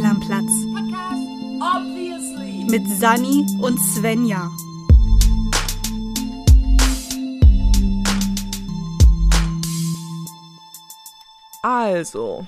[0.00, 0.50] Fehl am Platz.
[2.70, 4.50] Mit Sani und Svenja.
[11.62, 12.46] Also,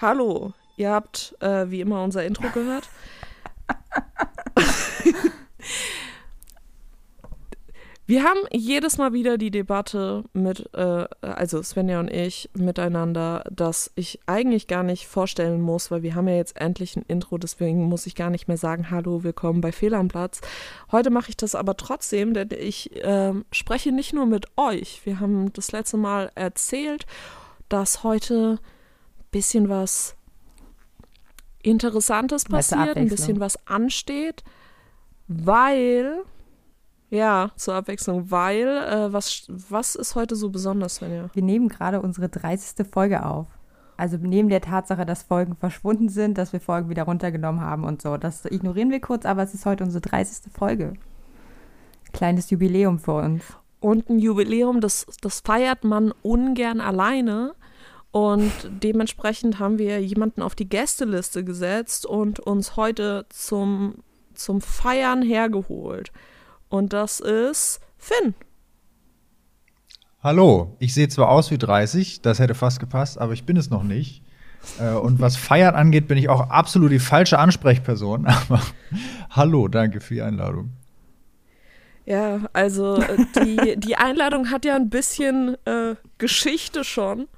[0.00, 0.52] hallo.
[0.76, 2.88] Ihr habt äh, wie immer unser Intro gehört.
[8.06, 13.90] Wir haben jedes Mal wieder die Debatte mit, äh, also Svenja und ich, miteinander, dass
[13.94, 17.84] ich eigentlich gar nicht vorstellen muss, weil wir haben ja jetzt endlich ein Intro, deswegen
[17.84, 20.42] muss ich gar nicht mehr sagen, hallo, willkommen bei Fehl am Platz.
[20.92, 25.00] Heute mache ich das aber trotzdem, denn ich äh, spreche nicht nur mit euch.
[25.04, 27.06] Wir haben das letzte Mal erzählt,
[27.70, 30.14] dass heute ein bisschen was
[31.62, 34.44] Interessantes passiert, ein bisschen was ansteht,
[35.26, 36.22] weil
[37.14, 41.30] ja, zur Abwechslung, weil, äh, was, was ist heute so besonders, Svenja?
[41.32, 42.86] Wir nehmen gerade unsere 30.
[42.90, 43.46] Folge auf.
[43.96, 48.02] Also neben der Tatsache, dass Folgen verschwunden sind, dass wir Folgen wieder runtergenommen haben und
[48.02, 48.16] so.
[48.16, 50.52] Das ignorieren wir kurz, aber es ist heute unsere 30.
[50.52, 50.94] Folge.
[52.12, 53.44] Kleines Jubiläum für uns.
[53.78, 57.54] Und ein Jubiläum, das, das feiert man ungern alleine.
[58.10, 58.52] Und
[58.82, 63.96] dementsprechend haben wir jemanden auf die Gästeliste gesetzt und uns heute zum,
[64.34, 66.12] zum Feiern hergeholt.
[66.74, 68.34] Und das ist Finn.
[70.20, 73.70] Hallo, ich sehe zwar aus wie 30, das hätte fast gepasst, aber ich bin es
[73.70, 74.24] noch nicht.
[74.80, 78.26] Äh, und was Feiern angeht, bin ich auch absolut die falsche Ansprechperson.
[78.48, 78.60] Aber
[79.30, 80.72] hallo, danke für die Einladung.
[82.06, 87.28] Ja, also äh, die, die Einladung hat ja ein bisschen äh, Geschichte schon.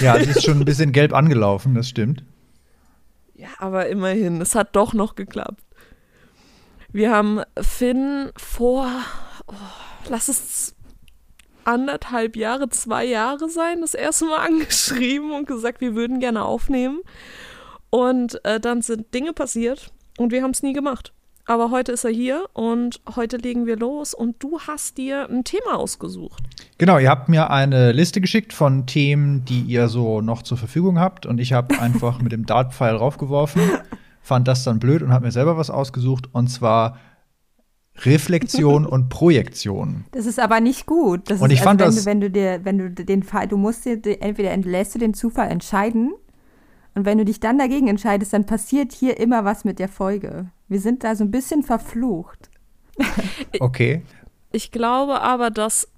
[0.00, 2.22] Ja, es ist schon ein bisschen gelb angelaufen, das stimmt.
[3.34, 5.63] Ja, aber immerhin, es hat doch noch geklappt.
[6.94, 8.86] Wir haben Finn vor,
[9.48, 9.54] oh,
[10.08, 10.76] lass es
[11.64, 17.00] anderthalb Jahre, zwei Jahre sein, das erste Mal angeschrieben und gesagt, wir würden gerne aufnehmen.
[17.90, 21.12] Und äh, dann sind Dinge passiert und wir haben es nie gemacht.
[21.46, 25.42] Aber heute ist er hier und heute legen wir los und du hast dir ein
[25.42, 26.44] Thema ausgesucht.
[26.78, 31.00] Genau, ihr habt mir eine Liste geschickt von Themen, die ihr so noch zur Verfügung
[31.00, 33.62] habt und ich habe einfach mit dem Dartpfeil raufgeworfen
[34.24, 36.96] fand das dann blöd und habe mir selber was ausgesucht und zwar
[37.98, 40.06] Reflexion und Projektion.
[40.12, 41.30] Das ist aber nicht gut.
[41.30, 43.22] Das und ich ist, fand also, das, wenn du, wenn du dir, wenn du den
[43.22, 46.14] Fall, du musst dir entweder lässt du den Zufall entscheiden
[46.94, 50.50] und wenn du dich dann dagegen entscheidest, dann passiert hier immer was mit der Folge.
[50.68, 52.50] Wir sind da so ein bisschen verflucht.
[53.60, 54.02] okay.
[54.52, 55.88] Ich glaube aber, dass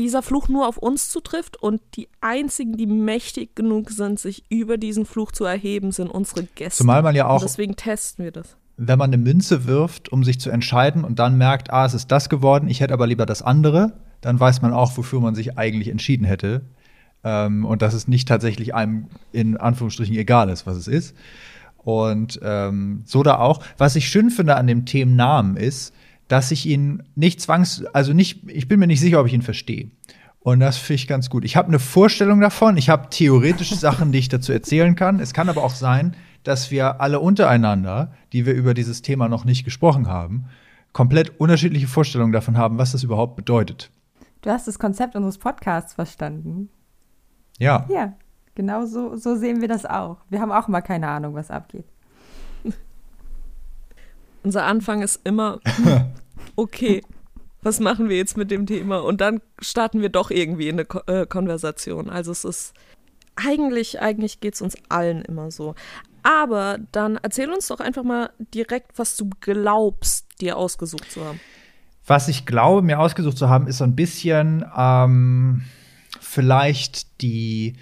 [0.00, 4.78] dieser Fluch nur auf uns zutrifft und die einzigen, die mächtig genug sind, sich über
[4.78, 6.78] diesen Fluch zu erheben, sind unsere Gäste.
[6.78, 7.42] Zumal man ja auch.
[7.42, 8.56] Und deswegen testen wir das.
[8.76, 12.10] Wenn man eine Münze wirft, um sich zu entscheiden und dann merkt, ah, es ist
[12.10, 15.58] das geworden, ich hätte aber lieber das andere, dann weiß man auch, wofür man sich
[15.58, 16.62] eigentlich entschieden hätte.
[17.22, 21.14] Ähm, und dass es nicht tatsächlich einem in Anführungsstrichen egal ist, was es ist.
[21.76, 23.62] Und ähm, so da auch.
[23.76, 25.94] Was ich schön finde an dem Themennamen ist,
[26.30, 29.42] dass ich ihn nicht zwangs, also nicht, ich bin mir nicht sicher, ob ich ihn
[29.42, 29.90] verstehe.
[30.38, 31.44] Und das finde ich ganz gut.
[31.44, 32.76] Ich habe eine Vorstellung davon.
[32.76, 35.18] Ich habe theoretische Sachen, die ich dazu erzählen kann.
[35.18, 36.14] Es kann aber auch sein,
[36.44, 40.46] dass wir alle untereinander, die wir über dieses Thema noch nicht gesprochen haben,
[40.92, 43.90] komplett unterschiedliche Vorstellungen davon haben, was das überhaupt bedeutet.
[44.42, 46.70] Du hast das Konzept unseres Podcasts verstanden.
[47.58, 47.86] Ja.
[47.90, 48.14] Ja,
[48.54, 50.18] genau so, so sehen wir das auch.
[50.30, 51.86] Wir haben auch mal keine Ahnung, was abgeht.
[54.44, 55.58] Unser Anfang ist immer,
[56.56, 57.02] okay,
[57.62, 58.98] was machen wir jetzt mit dem Thema?
[58.98, 62.08] Und dann starten wir doch irgendwie in eine Ko äh, Konversation.
[62.08, 62.74] Also es ist,
[63.36, 65.74] eigentlich, eigentlich geht es uns allen immer so.
[66.22, 71.40] Aber dann erzähl uns doch einfach mal direkt, was du glaubst, dir ausgesucht zu haben.
[72.06, 75.62] Was ich glaube, mir ausgesucht zu haben, ist so ein bisschen ähm,
[76.20, 77.76] vielleicht die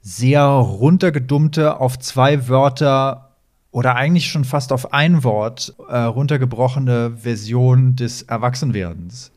[0.00, 3.27] sehr runtergedummte auf zwei Wörter
[3.70, 9.32] oder eigentlich schon fast auf ein Wort äh, runtergebrochene Version des Erwachsenwerdens.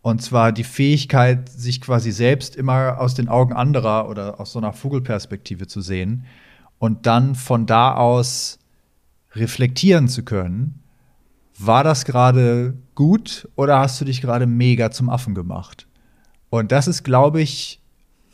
[0.00, 4.58] Und zwar die Fähigkeit, sich quasi selbst immer aus den Augen anderer oder aus so
[4.58, 6.24] einer Vogelperspektive zu sehen
[6.78, 8.58] und dann von da aus
[9.32, 10.82] reflektieren zu können.
[11.58, 15.88] War das gerade gut oder hast du dich gerade mega zum Affen gemacht?
[16.50, 17.80] Und das ist, glaube ich,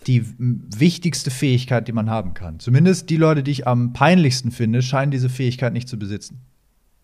[0.06, 2.60] die wichtigste Fähigkeit, die man haben kann.
[2.60, 6.40] Zumindest die Leute, die ich am peinlichsten finde, scheinen diese Fähigkeit nicht zu besitzen.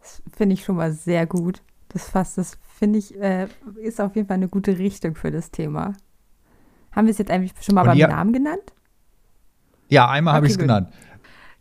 [0.00, 1.62] Das finde ich schon mal sehr gut.
[1.88, 3.48] Das fasst, das finde ich, äh,
[3.82, 5.94] ist auf jeden Fall eine gute Richtung für das Thema.
[6.92, 8.72] Haben wir es jetzt eigentlich schon mal Und beim Namen genannt?
[9.88, 10.88] Ja, einmal okay, habe ich es genannt.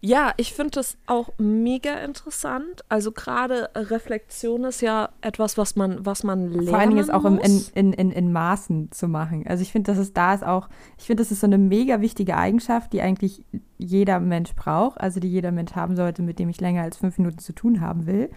[0.01, 2.83] Ja, ich finde das auch mega interessant.
[2.87, 7.13] Also gerade Reflexion ist ja etwas, was man, was man lernen Vor allen Dingen ist
[7.13, 9.45] auch im, in, in, in, in Maßen zu machen.
[9.45, 11.99] Also ich finde, dass es da ist auch, ich finde, das ist so eine mega
[11.99, 13.43] wichtige Eigenschaft, die eigentlich
[13.77, 17.17] jeder Mensch braucht, also die jeder Mensch haben sollte, mit dem ich länger als fünf
[17.17, 18.29] Minuten zu tun haben will.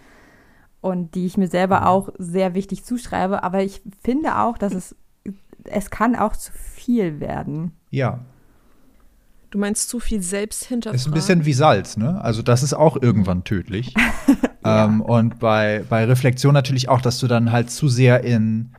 [0.81, 3.41] Und die ich mir selber auch sehr wichtig zuschreibe.
[3.41, 4.97] Aber ich finde auch, dass es,
[5.63, 7.71] es kann auch zu viel werden.
[7.89, 8.19] Ja,
[9.53, 10.99] Du meinst zu viel selbst hinterfragen.
[10.99, 12.19] ist ein bisschen wie Salz, ne?
[12.23, 13.93] Also das ist auch irgendwann tödlich.
[14.65, 18.71] ähm, und bei, bei Reflexion natürlich auch, dass du dann halt zu sehr in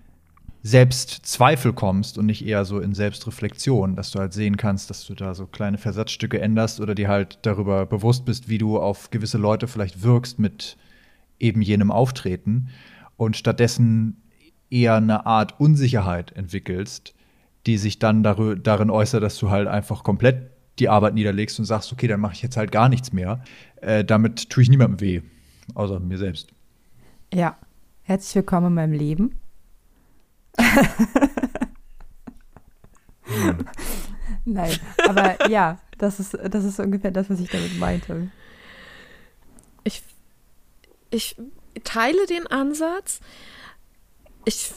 [0.65, 5.15] Selbstzweifel kommst und nicht eher so in Selbstreflexion, dass du halt sehen kannst, dass du
[5.15, 9.39] da so kleine Versatzstücke änderst oder dir halt darüber bewusst bist, wie du auf gewisse
[9.39, 10.77] Leute vielleicht wirkst mit
[11.39, 12.71] eben jenem Auftreten
[13.17, 14.17] und stattdessen
[14.71, 17.15] eher eine Art Unsicherheit entwickelst,
[17.67, 21.93] die sich dann darin äußert, dass du halt einfach komplett die Arbeit niederlegst und sagst,
[21.93, 23.43] okay, dann mache ich jetzt halt gar nichts mehr.
[23.81, 25.23] Äh, damit tue ich niemandem weh,
[25.75, 26.49] außer mir selbst.
[27.33, 27.57] Ja.
[28.07, 29.35] Herzlich willkommen in meinem Leben.
[34.45, 34.73] Nein,
[35.09, 38.31] aber ja, das ist, das ist ungefähr das, was ich damit meinte.
[39.85, 40.03] Ich,
[41.09, 41.37] ich
[41.83, 43.21] teile den Ansatz.
[44.45, 44.73] Ich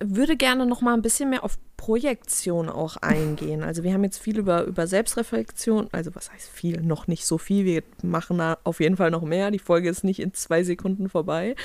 [0.00, 3.62] würde gerne noch mal ein bisschen mehr auf Projektion auch eingehen.
[3.62, 7.36] Also wir haben jetzt viel über, über Selbstreflexion, also was heißt viel, noch nicht so
[7.36, 7.64] viel.
[7.64, 9.50] Wir machen da auf jeden Fall noch mehr.
[9.50, 11.56] Die Folge ist nicht in zwei Sekunden vorbei.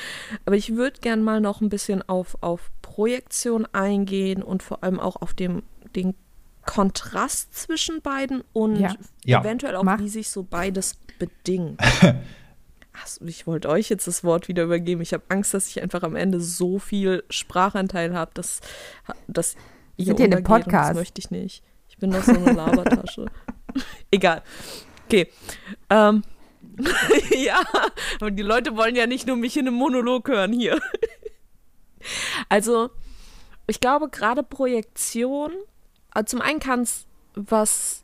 [0.45, 4.99] Aber ich würde gerne mal noch ein bisschen auf, auf Projektion eingehen und vor allem
[4.99, 5.63] auch auf dem,
[5.95, 6.15] den
[6.65, 8.75] Kontrast zwischen beiden und.
[8.75, 9.39] Ja.
[9.39, 9.99] eventuell auch, Mach.
[9.99, 11.79] wie sich so beides bedingt.
[13.25, 15.01] Ich wollte euch jetzt das Wort wieder übergeben.
[15.01, 18.61] Ich habe Angst, dass ich einfach am Ende so viel Sprachanteil habe, dass,
[19.27, 19.55] dass
[19.97, 20.91] ihr sind und Podcast.
[20.91, 21.63] Das möchte ich nicht.
[21.89, 23.25] Ich bin doch so eine Labertasche.
[24.11, 24.41] Egal.
[25.05, 25.27] Okay.
[25.89, 26.23] Ähm.
[27.37, 27.61] ja,
[28.21, 30.79] aber die Leute wollen ja nicht nur mich in einem Monolog hören hier.
[32.49, 32.89] also,
[33.67, 35.51] ich glaube, gerade Projektion,
[36.11, 37.05] also zum einen kann es
[37.35, 38.03] was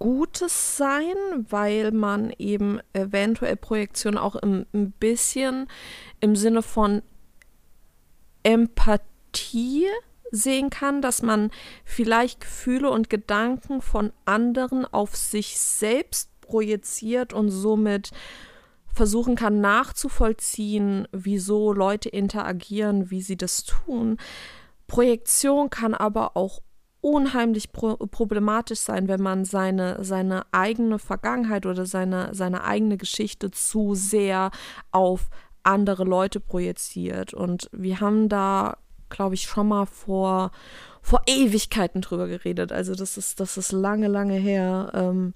[0.00, 1.14] Gutes sein,
[1.50, 5.68] weil man eben eventuell Projektion auch im, ein bisschen
[6.20, 7.02] im Sinne von
[8.42, 9.86] Empathie
[10.32, 11.50] sehen kann, dass man
[11.84, 18.10] vielleicht Gefühle und Gedanken von anderen auf sich selbst projiziert und somit
[18.94, 24.16] versuchen kann nachzuvollziehen, wieso Leute interagieren, wie sie das tun.
[24.86, 26.62] Projektion kann aber auch
[27.00, 33.50] unheimlich pro problematisch sein, wenn man seine, seine eigene Vergangenheit oder seine, seine eigene Geschichte
[33.50, 34.50] zu sehr
[34.90, 35.30] auf
[35.62, 37.34] andere Leute projiziert.
[37.34, 38.76] Und wir haben da,
[39.08, 40.50] glaube ich, schon mal vor,
[41.02, 42.72] vor Ewigkeiten drüber geredet.
[42.72, 44.90] Also das ist, das ist lange, lange her.
[44.94, 45.34] Ähm,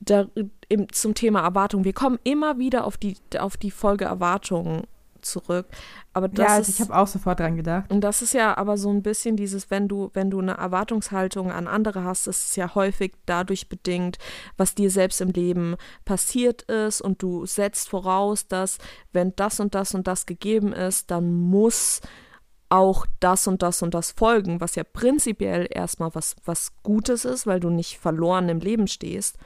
[0.00, 0.26] da,
[0.68, 1.84] im, zum Thema Erwartung.
[1.84, 4.84] Wir kommen immer wieder auf die, auf die Folge Erwartungen
[5.22, 5.66] zurück.
[6.12, 7.90] Aber das ja, also ist, ich habe auch sofort dran gedacht.
[7.90, 11.52] und das ist ja aber so ein bisschen dieses, wenn du, wenn du eine Erwartungshaltung
[11.52, 14.18] an andere hast, ist es ja häufig dadurch bedingt,
[14.56, 18.78] was dir selbst im Leben passiert ist und du setzt voraus, dass
[19.12, 22.00] wenn das und das und das gegeben ist, dann muss
[22.70, 27.46] auch das und das und das folgen, was ja prinzipiell erstmal was, was Gutes ist,
[27.46, 29.36] weil du nicht verloren im Leben stehst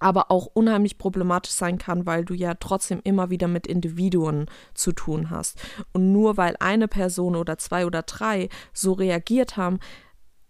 [0.00, 4.92] aber auch unheimlich problematisch sein kann, weil du ja trotzdem immer wieder mit Individuen zu
[4.92, 5.60] tun hast.
[5.92, 9.78] Und nur weil eine Person oder zwei oder drei so reagiert haben,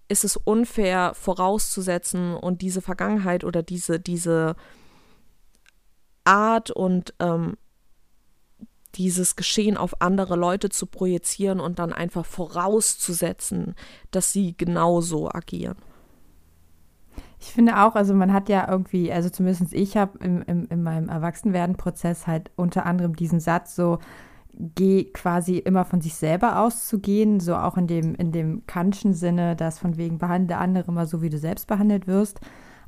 [0.08, 4.56] ist es unfair vorauszusetzen und diese Vergangenheit oder diese, diese
[6.24, 7.56] Art und ähm,
[8.96, 13.74] dieses Geschehen auf andere Leute zu projizieren und dann einfach vorauszusetzen,
[14.10, 15.76] dass sie genauso agieren.
[17.40, 20.82] Ich finde auch, also man hat ja irgendwie, also zumindest ich habe im, im, in
[20.82, 23.98] meinem Erwachsenwerden-Prozess halt unter anderem diesen Satz so,
[24.52, 29.56] geh quasi immer von sich selber auszugehen, so auch in dem, in dem Kantschen Sinne,
[29.56, 32.40] dass von wegen behandle andere immer so, wie du selbst behandelt wirst,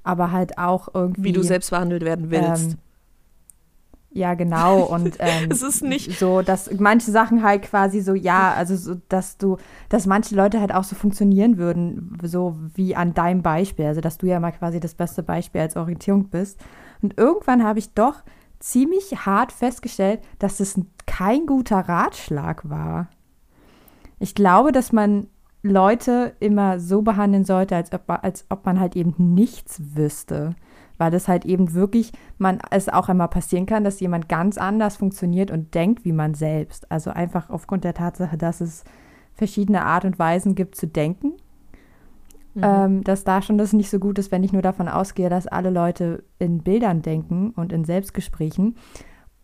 [0.03, 1.25] aber halt auch irgendwie.
[1.25, 2.73] Wie du selbst behandelt werden willst.
[2.73, 2.79] Ähm,
[4.15, 4.83] ja, genau.
[4.83, 8.97] Und ähm, Es ist nicht- so, dass manche Sachen halt quasi so, ja, also so,
[9.09, 9.57] dass du,
[9.89, 13.87] dass manche Leute halt auch so funktionieren würden, so wie an deinem Beispiel.
[13.87, 16.61] Also, dass du ja mal quasi das beste Beispiel als Orientierung bist.
[17.01, 18.23] Und irgendwann habe ich doch
[18.61, 23.09] ziemlich hart festgestellt, dass es kein guter Ratschlag war.
[24.19, 25.27] Ich glaube, dass man
[25.65, 30.55] Leute immer so behandeln sollte, als ob, als ob man halt eben nichts wüsste.
[31.03, 34.95] Weil das halt eben wirklich, man es auch einmal passieren kann, dass jemand ganz anders
[34.95, 36.93] funktioniert und denkt wie man selbst.
[36.93, 38.85] Also einfach aufgrund der Tatsache, dass es
[39.35, 41.33] verschiedene Art und Weisen gibt zu denken.
[42.55, 42.63] mhm.
[42.63, 45.49] ähm, dass da schon das nicht so gut ist, wenn ich nur davon ausgehe, dass
[45.49, 48.77] alle Leute in Bildern denken und in Selbstgesprächen.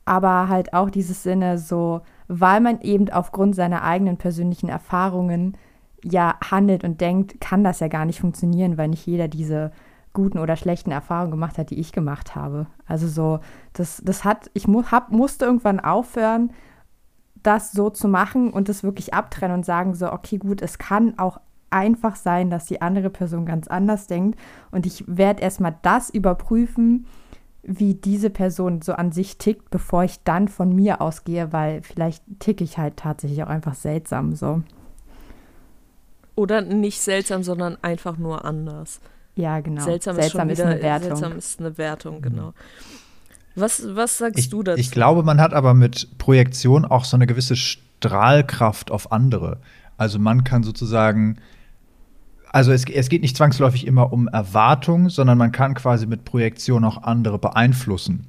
[0.04, 5.56] Aber halt auch dieses Sinne so, weil man eben aufgrund seiner eigenen persönlichen Erfahrungen
[6.04, 9.72] ja handelt und denkt, kann das ja gar nicht funktionieren, weil nicht jeder diese
[10.18, 12.66] guten oder schlechten Erfahrungen gemacht hat, die ich gemacht habe.
[12.86, 13.38] Also so,
[13.72, 16.50] das, das hat, ich mu hab, musste irgendwann aufhören,
[17.40, 21.16] das so zu machen und das wirklich abtrennen und sagen so, okay, gut, es kann
[21.20, 21.38] auch
[21.70, 24.40] einfach sein, dass die andere Person ganz anders denkt
[24.72, 27.06] und ich werde erstmal das überprüfen,
[27.62, 32.24] wie diese Person so an sich tickt, bevor ich dann von mir ausgehe, weil vielleicht
[32.40, 34.62] ticke ich halt tatsächlich auch einfach seltsam so.
[36.34, 39.00] Oder nicht seltsam, sondern einfach nur anders.
[39.38, 39.84] Ja, genau.
[39.84, 41.16] Seltsam, seltsam ist, ist, eine Wertung.
[41.16, 42.54] Seltsam ist eine Wertung, genau.
[43.54, 44.80] Was, was sagst ich, du dazu?
[44.80, 49.58] Ich glaube, man hat aber mit Projektion auch so eine gewisse Strahlkraft auf andere.
[49.96, 51.38] Also man kann sozusagen,
[52.50, 56.84] also es, es geht nicht zwangsläufig immer um Erwartung, sondern man kann quasi mit Projektion
[56.84, 58.26] auch andere beeinflussen.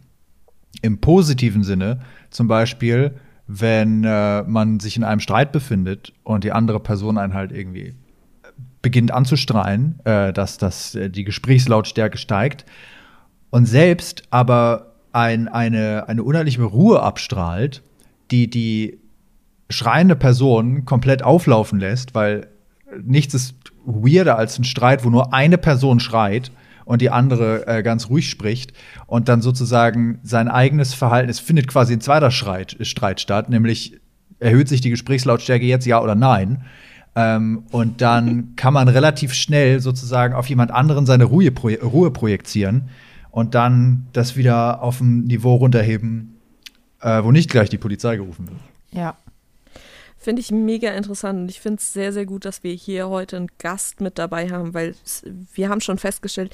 [0.84, 3.16] Im positiven Sinne, zum Beispiel,
[3.48, 7.96] wenn äh, man sich in einem Streit befindet und die andere Person einen halt irgendwie
[8.82, 12.66] beginnt anzustrahlen, äh, dass, dass äh, die Gesprächslautstärke steigt
[13.50, 17.82] und selbst aber ein, eine, eine unheimliche Ruhe abstrahlt,
[18.32, 19.00] die die
[19.70, 22.48] schreiende Person komplett auflaufen lässt, weil
[23.04, 23.56] nichts ist
[23.86, 26.52] weirder als ein Streit, wo nur eine Person schreit
[26.86, 28.74] und die andere äh, ganz ruhig spricht
[29.06, 34.00] und dann sozusagen sein eigenes Verhalten, es findet quasi ein zweiter Streit, Streit statt, nämlich
[34.40, 36.64] erhöht sich die Gesprächslautstärke jetzt ja oder nein.
[37.16, 41.52] Ähm, und dann kann man relativ schnell sozusagen auf jemand anderen seine Ruhe,
[41.82, 42.90] Ruhe projizieren
[43.32, 46.40] und dann das wieder auf ein Niveau runterheben,
[47.02, 48.60] äh, wo nicht gleich die Polizei gerufen wird.
[48.92, 49.18] Ja.
[50.18, 53.38] Finde ich mega interessant und ich finde es sehr, sehr gut, dass wir hier heute
[53.38, 54.94] einen Gast mit dabei haben, weil
[55.54, 56.54] wir haben schon festgestellt,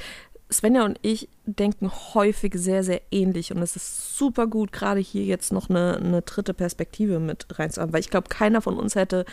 [0.51, 5.23] Svenja und ich denken häufig sehr, sehr ähnlich und es ist super gut, gerade hier
[5.23, 9.25] jetzt noch eine, eine dritte Perspektive mit reinzuhaben, weil ich glaube, keiner von uns hätte,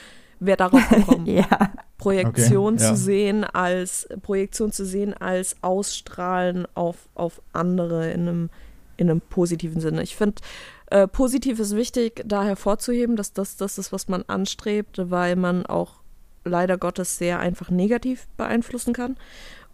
[0.45, 1.73] wer darauf gekommen, ja.
[1.99, 2.97] Projektion okay, zu ja.
[2.97, 8.51] sehen als Projektion zu sehen als Ausstrahlen auf, auf andere in einem,
[8.97, 10.03] in einem positiven Sinne.
[10.03, 10.43] Ich finde,
[10.91, 15.65] äh, positiv ist wichtig, da hervorzuheben, dass das das ist, was man anstrebt, weil man
[15.65, 16.01] auch
[16.45, 19.17] leider Gottes sehr einfach negativ beeinflussen kann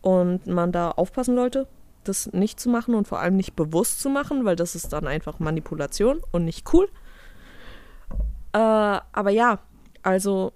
[0.02, 1.66] und man da aufpassen sollte,
[2.04, 5.06] das nicht zu machen und vor allem nicht bewusst zu machen, weil das ist dann
[5.06, 6.88] einfach Manipulation und nicht cool.
[8.52, 9.60] Äh, aber ja,
[10.02, 10.52] also.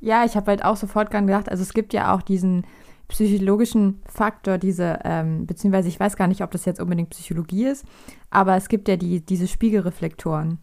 [0.00, 2.64] Ja, ich habe halt auch sofort dran gedacht, also es gibt ja auch diesen
[3.08, 7.86] psychologischen Faktor, diese, ähm, beziehungsweise ich weiß gar nicht, ob das jetzt unbedingt Psychologie ist,
[8.30, 10.58] aber es gibt ja die, diese Spiegelreflektoren.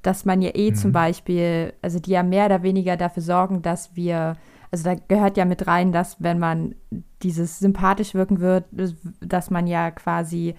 [0.00, 0.74] Dass man ja eh mhm.
[0.74, 4.36] zum Beispiel, also die ja mehr oder weniger dafür sorgen, dass wir,
[4.70, 6.74] also da gehört ja mit rein, dass wenn man
[7.22, 8.64] dieses sympathisch wirken wird,
[9.20, 10.54] dass man ja quasi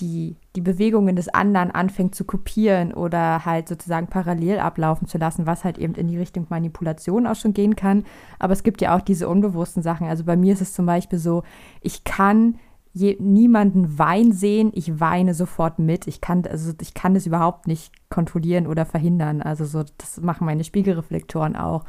[0.00, 5.46] die, die Bewegungen des anderen anfängt zu kopieren oder halt sozusagen parallel ablaufen zu lassen,
[5.46, 8.04] was halt eben in die Richtung Manipulation auch schon gehen kann.
[8.38, 10.08] Aber es gibt ja auch diese unbewussten Sachen.
[10.08, 11.44] Also bei mir ist es zum Beispiel so,
[11.82, 12.58] ich kann
[12.92, 16.06] je, niemanden weinen sehen, ich weine sofort mit.
[16.06, 19.42] Ich kann, also ich kann das überhaupt nicht kontrollieren oder verhindern.
[19.42, 21.84] Also so, das machen meine Spiegelreflektoren auch.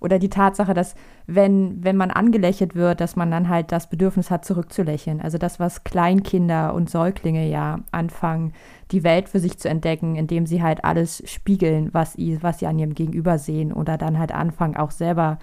[0.00, 0.94] Oder die Tatsache, dass
[1.26, 5.20] wenn, wenn man angelächelt wird, dass man dann halt das Bedürfnis hat, zurückzulächeln.
[5.20, 8.54] Also das, was Kleinkinder und Säuglinge ja anfangen,
[8.92, 12.78] die Welt für sich zu entdecken, indem sie halt alles spiegeln, was, was sie an
[12.78, 15.38] ihrem Gegenüber sehen oder dann halt anfangen, auch selber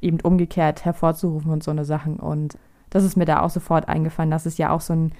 [0.00, 2.16] eben umgekehrt hervorzurufen und so eine Sachen.
[2.16, 2.58] Und
[2.90, 5.12] das ist mir da auch sofort eingefallen, dass es ja auch so ein,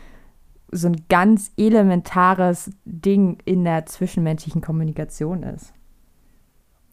[0.72, 5.72] so ein ganz elementares Ding in der zwischenmenschlichen Kommunikation ist.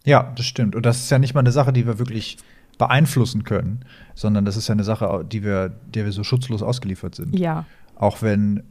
[0.05, 0.75] Ja, das stimmt.
[0.75, 2.37] Und das ist ja nicht mal eine Sache, die wir wirklich
[2.77, 7.15] beeinflussen können, sondern das ist ja eine Sache, die wir, der wir so schutzlos ausgeliefert
[7.15, 7.37] sind.
[7.37, 7.65] Ja.
[7.95, 8.63] Auch wenn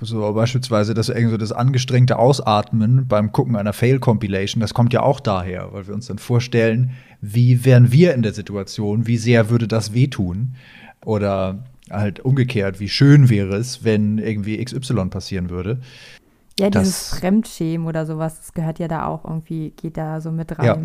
[0.00, 5.02] so beispielsweise das irgendwie so das angestrengte Ausatmen beim Gucken einer Fail-Compilation, das kommt ja
[5.02, 9.50] auch daher, weil wir uns dann vorstellen, wie wären wir in der Situation, wie sehr
[9.50, 10.56] würde das wehtun
[11.04, 15.80] oder halt umgekehrt, wie schön wäre es, wenn irgendwie XY passieren würde.
[16.58, 20.58] Ja, dieses Fremdschämen oder sowas, das gehört ja da auch irgendwie, geht da so mit
[20.58, 20.66] rein.
[20.66, 20.78] Ja.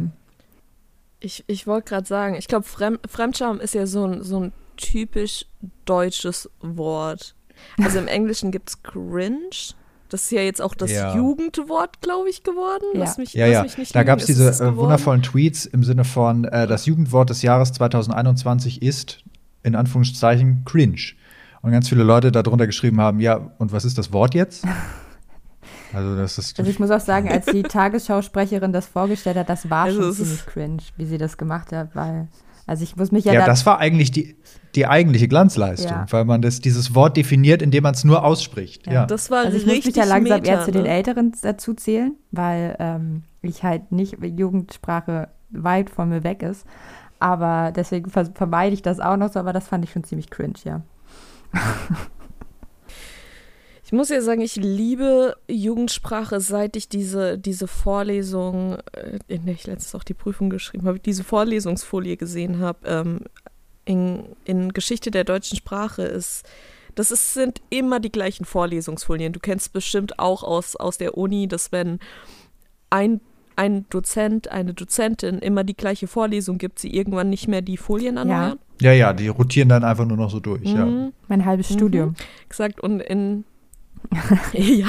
[1.19, 4.53] Ich, ich wollte gerade sagen, ich glaube, Fremd, Fremdscham ist ja so ein, so ein
[4.77, 5.45] typisch
[5.85, 7.35] deutsches Wort.
[7.81, 9.73] Also im Englischen gibt es cringe.
[10.09, 11.15] Das ist ja jetzt auch das ja.
[11.15, 12.85] Jugendwort, glaube ich, geworden.
[12.93, 13.47] Ja, lass mich, ja.
[13.47, 13.63] Lass ja.
[13.63, 17.29] Mich nicht da gab es diese äh, wundervollen Tweets im Sinne von, äh, das Jugendwort
[17.29, 19.23] des Jahres 2021 ist,
[19.65, 21.13] in Anführungszeichen, cringe.
[21.61, 24.65] Und ganz viele Leute darunter geschrieben haben, ja, und was ist das Wort jetzt?
[25.93, 29.69] Also, das ist also ich muss auch sagen, als die Tagesschausprecherin das vorgestellt hat, das
[29.69, 32.27] war also schon ziemlich cringe, wie sie das gemacht hat, weil
[32.67, 33.33] Also ich muss mich ja.
[33.33, 34.35] Ja, da das war eigentlich die,
[34.73, 36.05] die eigentliche Glanzleistung, Ja.
[36.09, 38.87] weil man das, dieses Wort definiert, indem man es nur ausspricht.
[38.87, 38.93] Ja.
[38.93, 39.05] Ja.
[39.05, 40.89] Das war also ich muss richtig mich ja langsam Meta, eher zu den ne?
[40.89, 46.65] Älteren dazu zählen, weil ähm, ich halt nicht Jugendsprache weit von mir weg ist.
[47.25, 50.29] Aber deswegen ver vermeide ich das auch noch so, aber das fand ich schon ziemlich
[50.29, 50.83] cringe, ja.
[53.83, 59.53] Ich muss ja sagen, ich liebe Jugendsprache, seit ich diese, diese Vorlesung, äh, in der
[59.53, 63.19] ich letztens auch die Prüfung geschrieben habe, diese Vorlesungsfolie gesehen habe, ähm,
[63.85, 66.47] in, in Geschichte der deutschen Sprache ist.
[66.95, 69.33] Das ist, sind immer die gleichen Vorlesungsfolien.
[69.33, 71.99] Du kennst bestimmt auch aus, aus der Uni, dass wenn
[72.89, 73.21] ein,
[73.55, 78.17] ein Dozent, eine Dozentin immer die gleiche Vorlesung gibt, sie irgendwann nicht mehr die Folien
[78.17, 78.59] erneuern.
[78.81, 80.63] ja, ja, die rotieren dann einfach nur noch so durch.
[80.63, 80.85] Ja.
[80.85, 81.13] Mhm.
[81.27, 81.73] Mein halbes Mhm.
[81.75, 82.13] Studium.
[82.49, 83.43] gesagt und in
[84.53, 84.87] ja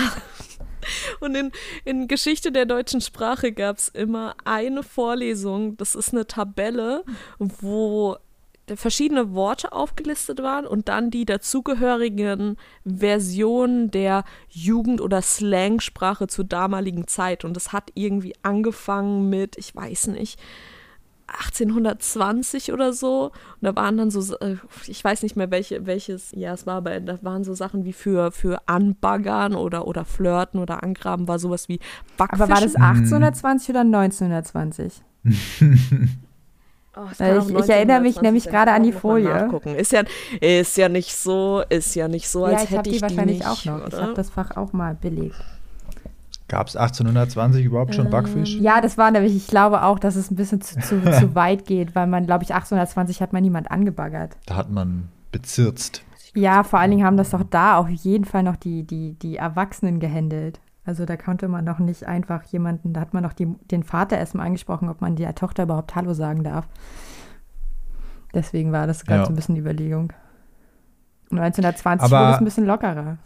[1.20, 1.50] und in,
[1.84, 7.02] in Geschichte der deutschen Sprache gab es immer eine Vorlesung, das ist eine Tabelle,
[7.38, 8.16] wo
[8.74, 17.06] verschiedene Worte aufgelistet waren und dann die dazugehörigen Versionen der Jugend- oder Slangsprache zur damaligen
[17.06, 17.44] Zeit.
[17.44, 20.40] Und das hat irgendwie angefangen mit, ich weiß nicht,
[21.28, 23.26] 1820 oder so.
[23.26, 24.56] Und da waren dann so, äh,
[24.86, 27.92] ich weiß nicht mehr, welche, welches Jahr es war, aber da waren so Sachen wie
[27.92, 31.78] für, für Anbaggern oder, oder Flirten oder Angraben war sowas wie
[32.16, 32.42] Backfischen.
[32.42, 35.02] Aber war das 1820 oder 1920?
[36.96, 39.28] Oh, Weil ich- ich erinnere mich 1920 nämlich gerade an die Folie.
[39.28, 39.74] nachgucken.
[39.74, 40.02] Ist ja,
[40.40, 43.02] ist ja nicht so, ist ja nicht so, als ja, ich habe hätte die ich
[43.02, 43.86] wahrscheinlich nicht, auch noch.
[43.86, 45.36] Ich habe das Fach auch mal belegt.
[46.48, 48.54] Gab es 1820 überhaupt schon Ähm, Backfisch?
[48.60, 51.66] Ja, das war nämlich, ich glaube auch, dass es ein bisschen zu, zu, zu weit
[51.66, 54.36] geht, weil man, glaube ich, 1820 hat man niemand angebaggert.
[54.46, 56.02] Da hat man bezirzt.
[56.34, 59.36] Ja, vor allen Dingen haben das doch da auf jeden Fall noch die, die, die
[59.36, 60.60] Erwachsenen gehandelt.
[60.86, 64.16] Also da konnte man doch nicht einfach jemanden, da hat man doch die, den Vater
[64.18, 66.68] erstmal angesprochen, ob man der Tochter überhaupt Hallo sagen darf.
[68.34, 69.24] Deswegen war das ganz Ja.
[69.26, 70.12] so ein bisschen die Überlegung.
[71.30, 73.18] Und 1920 Aber- wurde es ein bisschen lockerer.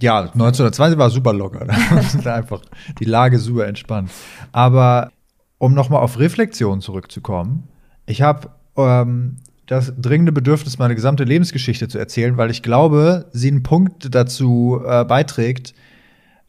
[0.00, 1.64] Ja, 1920 war super locker.
[1.66, 2.62] Da ist einfach
[3.00, 4.10] die Lage super entspannt.
[4.52, 5.10] Aber
[5.58, 7.66] um nochmal auf Reflexion zurückzukommen,
[8.06, 13.48] ich habe ähm, das dringende Bedürfnis, meine gesamte Lebensgeschichte zu erzählen, weil ich glaube, sie
[13.50, 15.74] einen Punkt dazu äh, beiträgt,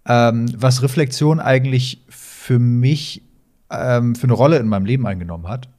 [0.06, 3.24] ähm, was Reflexion eigentlich für mich
[3.70, 5.70] ähm, für eine Rolle in meinem Leben eingenommen hat.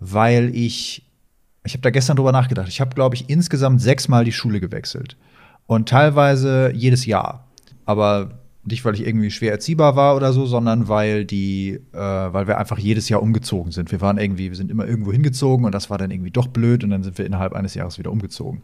[0.00, 1.04] Weil ich,
[1.64, 5.16] ich habe da gestern drüber nachgedacht, ich habe, glaube ich, insgesamt sechsmal die Schule gewechselt.
[5.66, 7.48] Und teilweise jedes Jahr.
[7.86, 12.46] Aber nicht, weil ich irgendwie schwer erziehbar war oder so, sondern weil die, äh, weil
[12.46, 13.92] wir einfach jedes Jahr umgezogen sind.
[13.92, 16.82] Wir waren irgendwie, wir sind immer irgendwo hingezogen und das war dann irgendwie doch blöd
[16.82, 18.62] und dann sind wir innerhalb eines Jahres wieder umgezogen.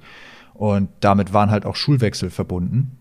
[0.55, 2.99] Und damit waren halt auch Schulwechsel verbunden.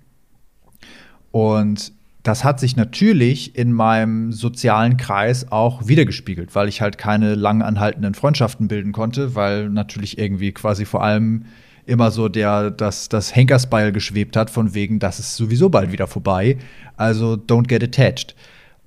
[1.31, 1.91] Und
[2.23, 7.61] das hat sich natürlich in meinem sozialen Kreis auch wiedergespiegelt, weil ich halt keine lang
[7.61, 11.45] anhaltenden Freundschaften bilden konnte, weil natürlich irgendwie quasi vor allem
[11.85, 16.07] immer so der, das, das Henkersbeil geschwebt hat, von wegen, das ist sowieso bald wieder
[16.07, 16.57] vorbei.
[16.97, 18.35] Also don't get attached.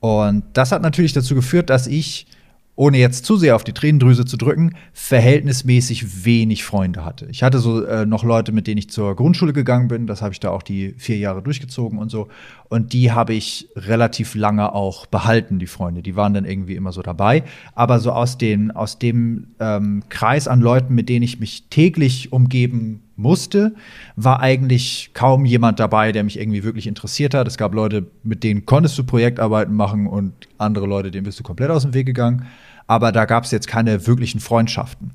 [0.01, 2.27] Und das hat natürlich dazu geführt, dass ich,
[2.75, 7.27] ohne jetzt zu sehr auf die Tränendrüse zu drücken, verhältnismäßig wenig Freunde hatte.
[7.31, 10.07] Ich hatte so äh, noch Leute, mit denen ich zur Grundschule gegangen bin.
[10.07, 12.29] Das habe ich da auch die vier Jahre durchgezogen und so.
[12.71, 16.03] Und die habe ich relativ lange auch behalten, die Freunde.
[16.03, 17.45] Die waren dann irgendwie immer so dabei.
[17.75, 22.33] Aber so aus, den, aus dem ähm, Kreis an Leuten, mit denen ich mich täglich
[22.33, 23.75] umgeben musste,
[24.17, 27.49] war eigentlich kaum jemand dabei, der mich irgendwie wirklich interessiert hat.
[27.49, 31.43] Es gab Leute, mit denen konntest du Projektarbeiten machen und andere Leute, denen bist du
[31.43, 32.47] komplett aus dem Weg gegangen.
[32.87, 35.13] Aber da gab es jetzt keine wirklichen Freundschaften.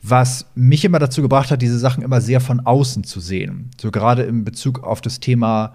[0.00, 3.70] Was mich immer dazu gebracht hat, diese Sachen immer sehr von außen zu sehen.
[3.80, 5.74] So gerade in Bezug auf das Thema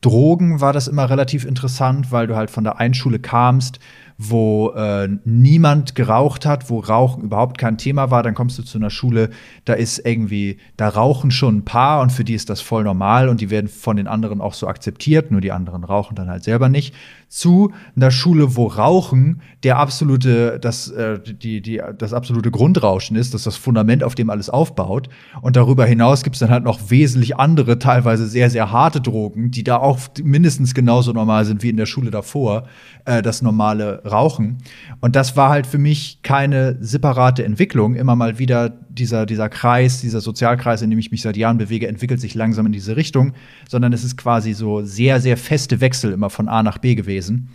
[0.00, 3.80] Drogen war das immer relativ interessant, weil du halt von der Einschule kamst,
[4.18, 8.22] wo äh, niemand geraucht hat, wo Rauchen überhaupt kein Thema war.
[8.22, 9.30] Dann kommst du zu einer Schule,
[9.64, 13.28] da ist irgendwie, da rauchen schon ein paar und für die ist das voll normal
[13.28, 16.44] und die werden von den anderen auch so akzeptiert, nur die anderen rauchen dann halt
[16.44, 16.94] selber nicht.
[17.28, 23.34] Zu einer Schule, wo Rauchen der absolute, das, äh, die, die, das absolute Grundrauschen ist,
[23.34, 25.08] das ist das Fundament, auf dem alles aufbaut.
[25.42, 29.50] Und darüber hinaus gibt es dann halt noch wesentlich andere, teilweise sehr, sehr harte Drogen,
[29.50, 32.66] die da auch mindestens genauso normal sind wie in der Schule davor,
[33.04, 34.58] äh, das normale Rauchen.
[35.00, 37.94] Und das war halt für mich keine separate Entwicklung.
[37.94, 41.88] Immer mal wieder dieser, dieser Kreis, dieser Sozialkreis, in dem ich mich seit Jahren bewege,
[41.88, 43.32] entwickelt sich langsam in diese Richtung,
[43.68, 47.50] sondern es ist quasi so sehr, sehr feste Wechsel immer von A nach B gewesen.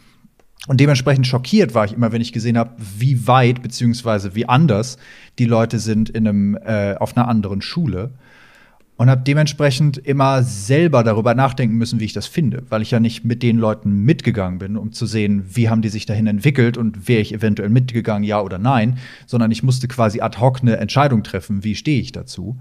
[0.68, 4.98] Und dementsprechend schockiert war ich immer, wenn ich gesehen habe, wie weit beziehungsweise wie anders
[5.40, 8.12] die Leute sind in einem, äh, auf einer anderen Schule.
[9.02, 13.00] Und habe dementsprechend immer selber darüber nachdenken müssen, wie ich das finde, weil ich ja
[13.00, 16.78] nicht mit den Leuten mitgegangen bin, um zu sehen, wie haben die sich dahin entwickelt
[16.78, 20.78] und wäre ich eventuell mitgegangen, ja oder nein, sondern ich musste quasi ad hoc eine
[20.78, 22.60] Entscheidung treffen, wie stehe ich dazu.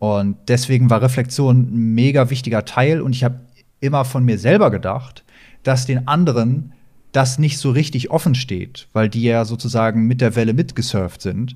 [0.00, 3.38] Und deswegen war Reflexion ein mega wichtiger Teil und ich habe
[3.78, 5.22] immer von mir selber gedacht,
[5.62, 6.72] dass den anderen
[7.12, 11.54] das nicht so richtig offen steht, weil die ja sozusagen mit der Welle mitgesurft sind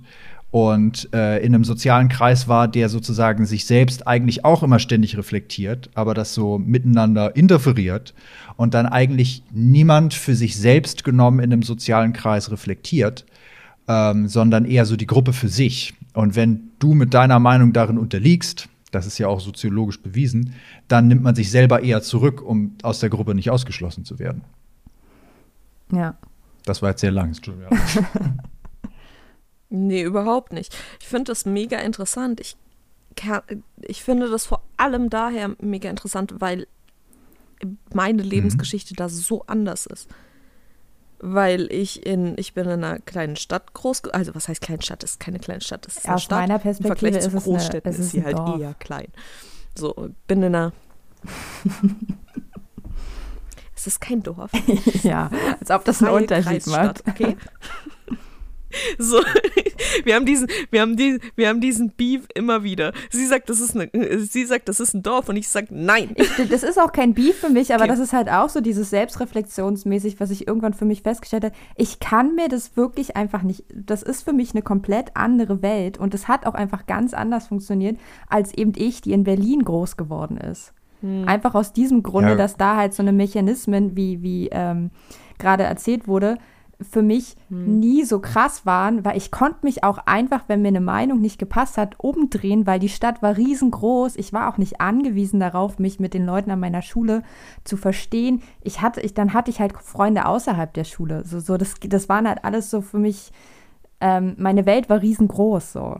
[0.51, 5.17] und äh, in einem sozialen Kreis war, der sozusagen sich selbst eigentlich auch immer ständig
[5.17, 8.15] reflektiert, aber das so miteinander interferiert
[8.57, 13.27] und dann eigentlich niemand für sich selbst genommen in einem sozialen Kreis reflektiert,
[13.87, 15.95] ähm, sondern eher so die Gruppe für sich.
[16.15, 20.55] Und wenn du mit deiner Meinung darin unterliegst, das ist ja auch soziologisch bewiesen,
[20.89, 24.43] dann nimmt man sich selber eher zurück, um aus der Gruppe nicht ausgeschlossen zu werden.
[25.93, 26.17] Ja.
[26.65, 27.79] Das war jetzt sehr lang, Entschuldigung.
[29.71, 30.77] Nee, überhaupt nicht.
[31.01, 32.41] Ich finde das mega interessant.
[32.41, 32.57] Ich,
[33.83, 36.67] ich finde das vor allem daher mega interessant, weil
[37.95, 38.97] meine Lebensgeschichte mhm.
[38.97, 40.09] da so anders ist.
[41.21, 45.03] Weil ich in, ich bin in einer kleinen Stadt groß, also was heißt Kleinstadt?
[45.03, 46.39] Das ist keine kleine Stadt, das ist Aus eine Stadt.
[46.41, 48.61] meiner Perspektive Im Vergleich ist zu es Großstädten eine, ist, ist sie halt Dorf.
[48.61, 49.09] eher klein.
[49.75, 50.73] So, bin in einer.
[53.77, 54.51] es ist kein Dorf.
[55.03, 55.31] ja,
[55.61, 57.07] als ob das einen Unterschied macht.
[57.07, 57.37] Okay.
[58.99, 59.17] So,
[60.05, 62.93] wir haben diesen, wir haben diesen, wir haben diesen Beef immer wieder.
[63.11, 66.11] Sie sagt, das ist eine, sie sagt, das ist ein Dorf und ich sag nein.
[66.15, 67.91] Ich, das ist auch kein Beef für mich, aber Okay.
[67.93, 71.55] das ist halt auch so dieses Selbstreflexionsmäßig, was ich irgendwann für mich festgestellt habe.
[71.77, 75.99] Ich kann mir das wirklich einfach nicht, das ist für mich eine komplett andere Welt
[75.99, 79.97] und es hat auch einfach ganz anders funktioniert, als eben ich, die in Berlin groß
[79.97, 80.73] geworden ist.
[81.25, 82.37] Einfach aus diesem Grunde, Ja.
[82.37, 84.91] dass da halt so eine Mechanismen, wie, wie ähm,
[85.39, 86.37] gerade erzählt wurde,
[86.83, 90.81] für mich nie so krass waren, weil ich konnte mich auch einfach, wenn mir eine
[90.81, 94.17] Meinung nicht gepasst hat, umdrehen, weil die Stadt war riesengroß.
[94.17, 97.23] Ich war auch nicht angewiesen darauf, mich mit den Leuten an meiner Schule
[97.65, 98.43] zu verstehen.
[98.63, 101.25] Ich hatte, ich, dann hatte ich halt Freunde außerhalb der Schule.
[101.25, 103.33] So, so das, das waren halt alles so für mich,
[104.01, 105.97] ähm, meine Welt war riesengroß so.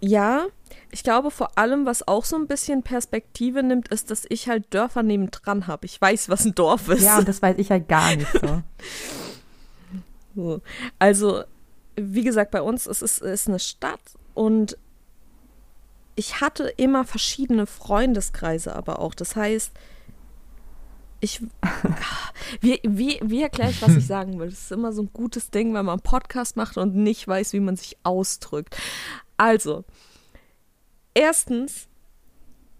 [0.00, 0.46] Ja,
[0.92, 4.72] ich glaube vor allem, was auch so ein bisschen Perspektive nimmt, ist, dass ich halt
[4.74, 5.86] Dörfer nebendran habe.
[5.86, 7.02] Ich weiß, was ein Dorf ist.
[7.02, 8.62] Ja, und das weiß ich halt gar nicht so.
[10.36, 10.62] So.
[11.00, 11.42] Also,
[11.96, 14.00] wie gesagt, bei uns ist es ist eine Stadt
[14.32, 14.78] und
[16.14, 19.14] ich hatte immer verschiedene Freundeskreise aber auch.
[19.14, 19.72] Das heißt,
[21.20, 21.42] ich.
[22.60, 24.48] Wie, wie, wie erkläre ich, was ich sagen will?
[24.48, 27.52] Das ist immer so ein gutes Ding, wenn man einen Podcast macht und nicht weiß,
[27.52, 28.76] wie man sich ausdrückt.
[29.36, 29.84] Also,
[31.14, 31.88] erstens,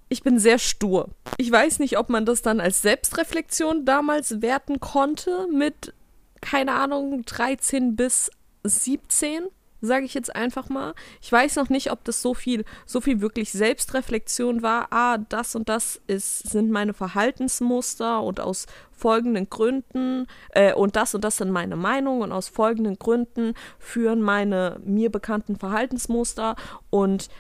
[0.09, 1.09] ich bin sehr stur.
[1.37, 5.95] Ich weiß nicht, ob man das dann als Selbstreflexion damals werten konnte mit,
[6.40, 8.31] keine Ahnung, 13 bis
[8.64, 9.45] 17,
[9.81, 10.95] sage ich jetzt einfach mal.
[11.23, 14.88] Ich weiß noch nicht, ob das so viel, so viel wirklich Selbstreflexion war.
[14.90, 21.14] Ah, das und das ist, sind meine Verhaltensmuster und aus folgenden Gründen, äh, und das
[21.14, 26.57] und das sind meine Meinungen und aus folgenden Gründen führen meine mir bekannten Verhaltensmuster
[26.90, 27.31] und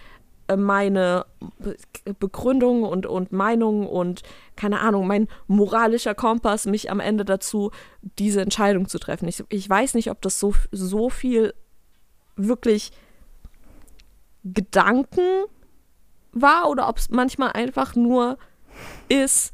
[0.56, 1.26] meine
[1.58, 1.76] Be
[2.18, 4.22] Begründungen und, und Meinungen und
[4.56, 7.70] keine Ahnung, mein moralischer Kompass mich am Ende dazu,
[8.18, 9.28] diese Entscheidung zu treffen.
[9.28, 11.54] Ich, ich weiß nicht, ob das so, so viel
[12.36, 12.90] wirklich
[14.44, 15.44] Gedanken
[16.32, 18.38] war oder ob es manchmal einfach nur
[19.08, 19.52] ist,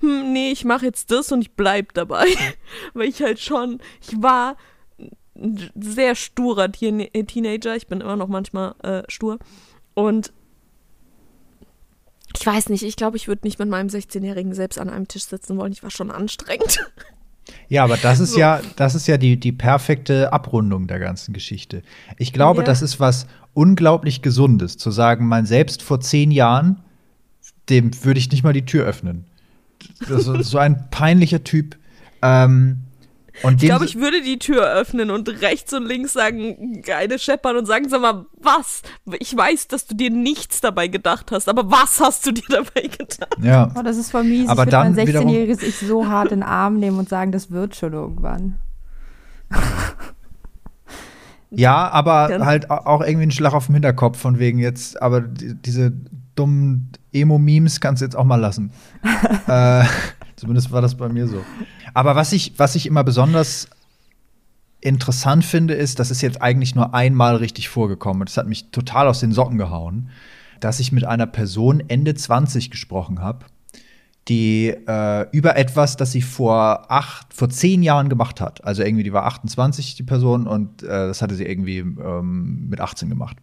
[0.00, 2.26] hm, nee, ich mache jetzt das und ich bleib dabei.
[2.94, 4.56] Weil ich halt schon, ich war
[5.36, 9.38] ein sehr sturer Teen Teenager, ich bin immer noch manchmal äh, stur.
[9.94, 10.32] Und
[12.38, 15.24] ich weiß nicht, ich glaube, ich würde nicht mit meinem 16-Jährigen selbst an einem Tisch
[15.24, 15.72] sitzen wollen.
[15.72, 16.78] Ich war schon anstrengend.
[17.68, 18.38] Ja, aber das ist So.
[18.38, 21.82] ja, das ist ja die, die perfekte Abrundung der ganzen Geschichte.
[22.18, 22.66] Ich glaube, Ja.
[22.66, 26.80] das ist was unglaublich Gesundes, zu sagen, mein Selbst vor zehn Jahren,
[27.68, 29.24] dem würde ich nicht mal die Tür öffnen.
[30.08, 31.76] Das ist so ein peinlicher Typ.
[32.22, 32.80] Ähm,
[33.42, 37.56] und Ich glaube, ich würde die Tür öffnen und rechts und links sagen, geile scheppern
[37.56, 38.82] und sagen, sag mal, was?
[39.18, 42.88] Ich weiß, dass du dir nichts dabei gedacht hast, aber was hast du dir dabei
[42.88, 43.36] gedacht?
[43.42, 43.70] ja.
[43.76, 44.48] Oh, das ist voll mies.
[44.48, 47.08] Aber ich würde mein dann wiederum- 16-jähriges Ich so hart in den Arm nehmen und
[47.08, 48.58] sagen, das wird schon irgendwann.
[51.52, 55.00] Ja, aber Ganz- halt au- auch irgendwie ein Schlag auf den Hinterkopf von wegen jetzt,
[55.02, 55.92] aber die, diese
[56.36, 58.70] dummen Emo-Memes kannst du jetzt auch mal lassen.
[59.48, 59.84] äh,
[60.40, 61.44] zumindest war das bei mir so.
[61.92, 63.68] Aber was ich, was ich immer besonders
[64.80, 68.24] interessant finde, ist, das ist jetzt eigentlich nur einmal richtig vorgekommen.
[68.24, 70.08] Das hat mich total aus den Socken gehauen,
[70.58, 73.44] dass ich mit einer Person Ende 20 gesprochen habe,
[74.28, 78.64] die äh, über etwas, das sie vor acht, vor zehn Jahren gemacht hat.
[78.64, 82.80] Also irgendwie, die war 28, die Person, und äh, das hatte sie irgendwie ähm, mit
[82.80, 83.36] 18 gemacht.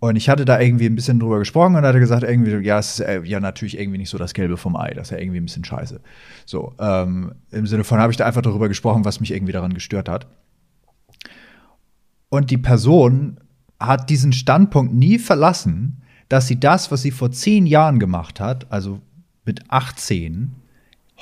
[0.00, 3.00] Und ich hatte da irgendwie ein bisschen drüber gesprochen und hatte gesagt, irgendwie, ja, es
[3.00, 5.40] ist äh, ja natürlich irgendwie nicht so das Gelbe vom Ei, das ist ja irgendwie
[5.40, 6.00] ein bisschen scheiße.
[6.46, 9.74] So, ähm, im Sinne von habe ich da einfach darüber gesprochen, was mich irgendwie daran
[9.74, 10.28] gestört hat.
[12.28, 13.38] Und die Person
[13.80, 18.70] hat diesen Standpunkt nie verlassen, dass sie das, was sie vor zehn Jahren gemacht hat,
[18.70, 19.00] also
[19.44, 20.54] mit 18,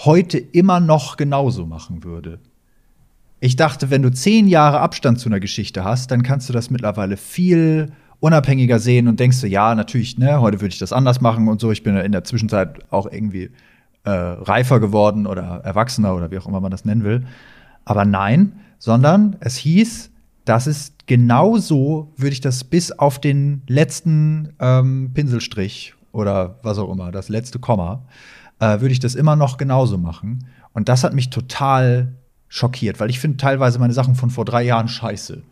[0.04, 2.40] heute immer noch genauso machen würde.
[3.40, 6.70] Ich dachte, wenn du zehn Jahre Abstand zu einer Geschichte hast, dann kannst du das
[6.70, 7.92] mittlerweile viel
[8.26, 11.60] unabhängiger sehen und denkst du, ja, natürlich, ne, heute würde ich das anders machen und
[11.60, 11.70] so.
[11.70, 13.50] Ich bin in der Zwischenzeit auch irgendwie
[14.04, 17.24] äh, reifer geworden oder erwachsener oder wie auch immer man das nennen will.
[17.84, 20.10] Aber nein, sondern es hieß,
[20.44, 26.78] das ist genau so, würde ich das bis auf den letzten ähm, Pinselstrich oder was
[26.78, 28.06] auch immer, das letzte Komma,
[28.58, 30.46] äh, würde ich das immer noch genauso machen.
[30.72, 32.14] Und das hat mich total
[32.48, 35.42] schockiert, weil ich finde teilweise meine Sachen von vor drei Jahren scheiße.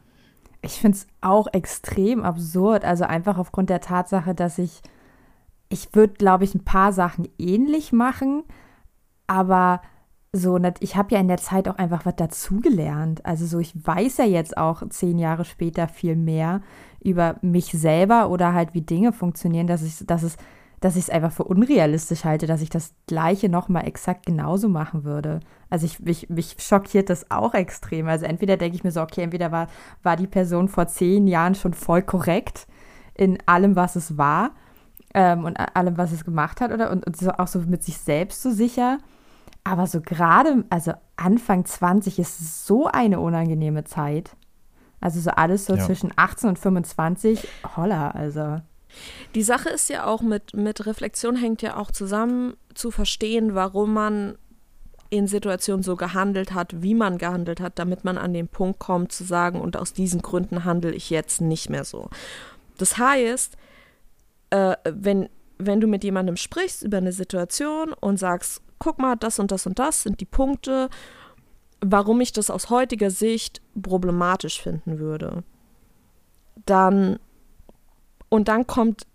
[0.65, 2.85] Ich finde es auch extrem absurd.
[2.85, 4.83] Also einfach aufgrund der Tatsache, dass ich,
[5.69, 8.45] ich würde, glaube ich, ein paar Sachen ähnlich machen,
[9.27, 9.83] aber
[10.33, 13.25] so, ich habe ja in der Zeit auch einfach was dazugelernt.
[13.25, 16.61] Also so, ich weiß ja jetzt auch zehn Jahre später viel mehr
[17.01, 20.37] über mich selber oder halt wie Dinge funktionieren, dass ich, dass es,
[20.85, 25.05] dass ich es einfach für unrealistisch halte, dass ich das Gleiche nochmal exakt genauso machen
[25.05, 25.41] würde.
[25.71, 28.07] Also ich, mich, mich schockiert das auch extrem.
[28.07, 29.69] Also entweder denke ich mir so, okay, entweder war,
[30.03, 32.67] war die Person vor zehn Jahren schon voll korrekt
[33.15, 34.51] in allem, was es war
[35.15, 37.99] ähm, und allem, was es gemacht hat, oder und, und so, auch so mit sich
[37.99, 38.99] selbst so sicher
[39.65, 44.37] aber so gerade, also Anfang 20 ist so eine unangenehme Zeit.
[45.01, 45.83] Also so alles so ja.
[45.83, 48.59] zwischen 18 und 25, holla, also.
[49.35, 53.93] Die Sache ist ja auch mit, mit Reflexion hängt ja auch zusammen zu verstehen, warum
[53.93, 54.39] man
[55.11, 59.13] in Situationen so gehandelt hat, wie man gehandelt hat, damit man an den Punkt kommt
[59.13, 62.09] zu sagen, und aus diesen Gründen handle ich jetzt nicht mehr so.
[62.79, 63.57] Das heißt,
[64.51, 65.29] äh, wenn,
[65.59, 69.67] wenn du mit jemandem sprichst über eine Situation und sagst, guck mal, das und das
[69.67, 70.89] und das sind die Punkte,
[71.81, 75.45] warum ich das aus heutiger Sicht problematisch finden würde.
[76.67, 77.19] Dann
[78.35, 79.07] und dann kommt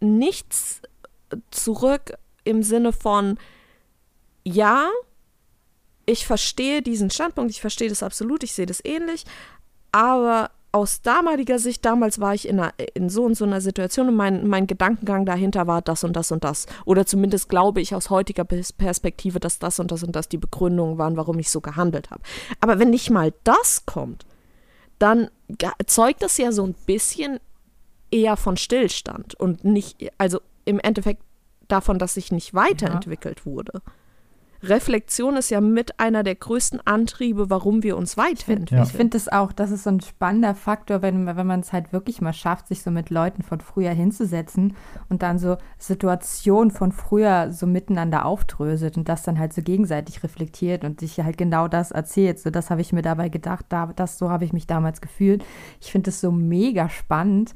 [0.00, 0.80] nichts
[1.50, 3.38] zurück im Sinne von
[4.42, 4.88] ja,
[6.06, 9.26] ich verstehe diesen Standpunkt, ich verstehe das absolut, ich sehe das ähnlich,
[9.92, 14.08] aber aus damaliger Sicht, damals war ich in, einer, in so und so einer Situation
[14.08, 16.64] und mein, mein Gedankengang dahinter war das und das und das.
[16.86, 20.96] Oder zumindest glaube ich aus heutiger Perspektive, dass das und das und das die Begründungen
[20.96, 22.22] waren, warum ich so gehandelt habe.
[22.60, 24.24] Aber wenn nicht mal das kommt,
[24.98, 25.30] dann
[25.86, 27.40] zeugt das ja so ein bisschen
[28.10, 31.22] eher von Stillstand und nicht, also im Endeffekt
[31.68, 33.46] davon, dass sich nicht weiterentwickelt ja.
[33.46, 33.82] wurde.
[34.62, 38.82] Reflexion ist ja mit einer der größten Antriebe, warum wir uns weiterentwickeln.
[38.82, 41.92] Ich finde es auch, das ist so ein spannender Faktor, wenn, wenn man es halt
[41.92, 44.74] wirklich mal schafft, sich so mit Leuten von früher hinzusetzen
[45.08, 50.24] und dann so Situationen von früher so miteinander aufdröselt und das dann halt so gegenseitig
[50.24, 52.40] reflektiert und sich halt genau das erzählt.
[52.40, 55.44] So, das habe ich mir dabei gedacht, da, das so habe ich mich damals gefühlt.
[55.80, 57.54] Ich finde es so mega spannend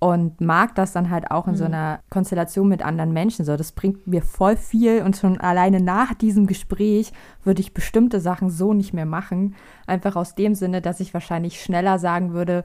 [0.00, 1.58] und mag das dann halt auch in mhm.
[1.58, 3.44] so einer Konstellation mit anderen Menschen.
[3.44, 7.12] So, das bringt mir voll viel und schon alleine nach diesem Gespräch
[7.44, 9.54] würde ich bestimmte Sachen so nicht mehr machen.
[9.86, 12.64] Einfach aus dem Sinne, dass ich wahrscheinlich schneller sagen würde,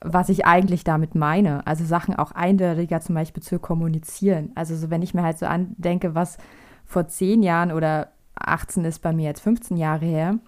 [0.00, 1.66] was ich eigentlich damit meine.
[1.66, 4.52] Also Sachen auch eindeutiger zum Beispiel zu kommunizieren.
[4.54, 6.38] Also so, wenn ich mir halt so andenke, was
[6.86, 10.38] vor zehn Jahren oder 18 ist bei mir jetzt 15 Jahre her,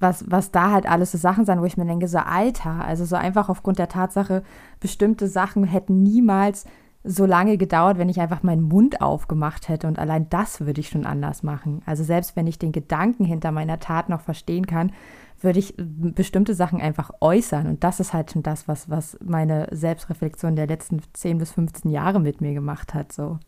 [0.00, 3.04] was, was da halt alles so Sachen sind, wo ich mir denke, so Alter, also
[3.04, 4.42] so einfach aufgrund der Tatsache,
[4.80, 6.64] bestimmte Sachen hätten niemals
[7.02, 10.88] so lange gedauert, wenn ich einfach meinen Mund aufgemacht hätte und allein das würde ich
[10.88, 11.82] schon anders machen.
[11.86, 14.92] Also selbst wenn ich den Gedanken hinter meiner Tat noch verstehen kann,
[15.40, 19.68] würde ich bestimmte Sachen einfach äußern und das ist halt schon das, was, was meine
[19.70, 23.38] Selbstreflexion der letzten 10 bis 15 Jahre mit mir gemacht hat, so.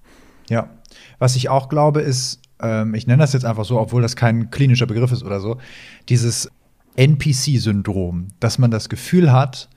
[0.49, 0.71] Ja,
[1.19, 4.51] was ich auch glaube, ist, ähm, ich nenne das jetzt einfach so, obwohl das kein
[4.51, 5.59] klinischer Begriff ist oder so,
[6.09, 6.51] dieses
[6.97, 9.69] NPC-Syndrom, dass man das Gefühl hat,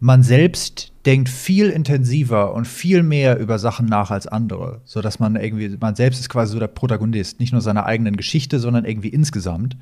[0.00, 5.18] man selbst denkt viel intensiver und viel mehr über Sachen nach als andere, so dass
[5.18, 8.84] man irgendwie, man selbst ist quasi so der Protagonist, nicht nur seiner eigenen Geschichte, sondern
[8.84, 9.76] irgendwie insgesamt.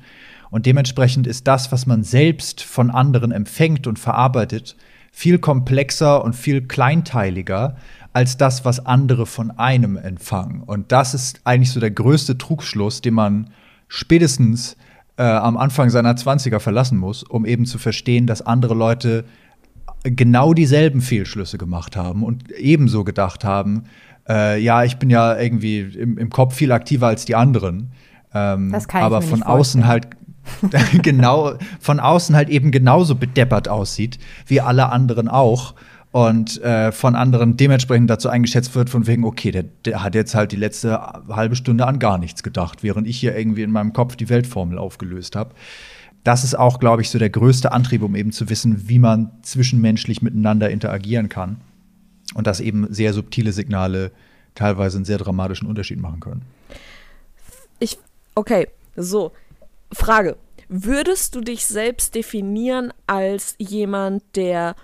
[0.49, 4.75] Und dementsprechend ist das, was man selbst von anderen empfängt und verarbeitet,
[5.11, 7.75] viel komplexer und viel kleinteiliger
[8.13, 10.61] als das, was andere von einem empfangen.
[10.61, 13.49] Und das ist eigentlich so der größte Trugschluss, den man
[13.87, 14.75] spätestens
[15.17, 19.25] äh, am Anfang seiner 20er verlassen muss, um eben zu verstehen, dass andere Leute
[20.03, 23.83] genau dieselben Fehlschlüsse gemacht haben und ebenso gedacht haben,
[24.27, 27.91] äh, ja, ich bin ja irgendwie im, im, Kopf viel aktiver als die anderen.
[28.33, 30.09] Ähm, das kann ich aber von außen halt
[31.01, 35.73] genau, von außen halt eben genauso bedeppert aussieht, wie alle anderen auch
[36.11, 40.35] und äh, von anderen dementsprechend dazu eingeschätzt wird, von wegen, okay, der, der, hat jetzt
[40.35, 43.93] halt die letzte halbe Stunde an gar nichts gedacht, während ich hier irgendwie in meinem
[43.93, 45.53] Kopf die Weltformel aufgelöst habe.
[46.23, 49.31] Das ist auch, glaube ich, so der größte Antrieb, um eben zu wissen, wie man
[49.43, 51.61] zwischenmenschlich miteinander interagieren kann.
[52.33, 54.11] Und dass eben sehr subtile Signale
[54.53, 56.41] teilweise einen sehr dramatischen Unterschied machen können.
[57.79, 57.97] Ich,
[58.35, 59.31] okay, so,
[59.93, 60.35] Frage.
[60.69, 64.75] Würdest du dich selbst definieren als jemand, der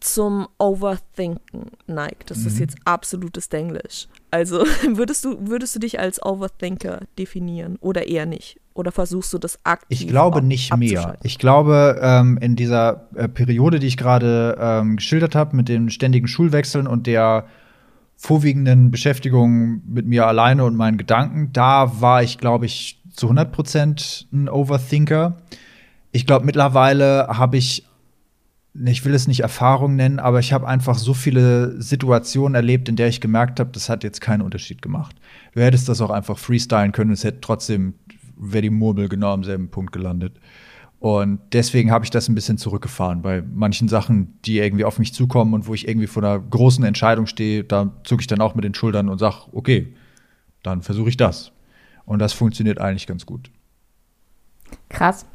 [0.00, 2.30] zum Overthinken neigt.
[2.30, 2.46] Das mhm.
[2.46, 4.08] ist jetzt absolutes Denglisch.
[4.30, 8.60] Also würdest du, würdest du dich als Overthinker definieren oder eher nicht?
[8.74, 11.16] Oder versuchst du das aktiv Ich glaube nicht mehr.
[11.22, 15.90] Ich glaube, ähm, in dieser äh, Periode, die ich gerade ähm, geschildert habe, mit den
[15.90, 17.46] ständigen Schulwechseln und der
[18.16, 23.52] vorwiegenden Beschäftigung mit mir alleine und meinen Gedanken, da war ich, glaube ich, zu 100
[23.52, 25.36] Prozent ein Overthinker.
[26.10, 27.84] Ich glaube, mittlerweile habe ich
[28.74, 32.96] ich will es nicht Erfahrung nennen, aber ich habe einfach so viele Situationen erlebt, in
[32.96, 35.14] der ich gemerkt habe, das hat jetzt keinen Unterschied gemacht.
[35.54, 37.94] Du hättest das auch einfach freestylen können, es hätte trotzdem,
[38.36, 40.40] wäre die Murmel genau am selben Punkt gelandet.
[40.98, 43.20] Und deswegen habe ich das ein bisschen zurückgefahren.
[43.22, 46.82] Bei manchen Sachen, die irgendwie auf mich zukommen und wo ich irgendwie vor einer großen
[46.82, 49.94] Entscheidung stehe, da zucke ich dann auch mit den Schultern und sage, okay,
[50.62, 51.52] dann versuche ich das.
[52.06, 53.50] Und das funktioniert eigentlich ganz gut.
[54.88, 55.26] Krass.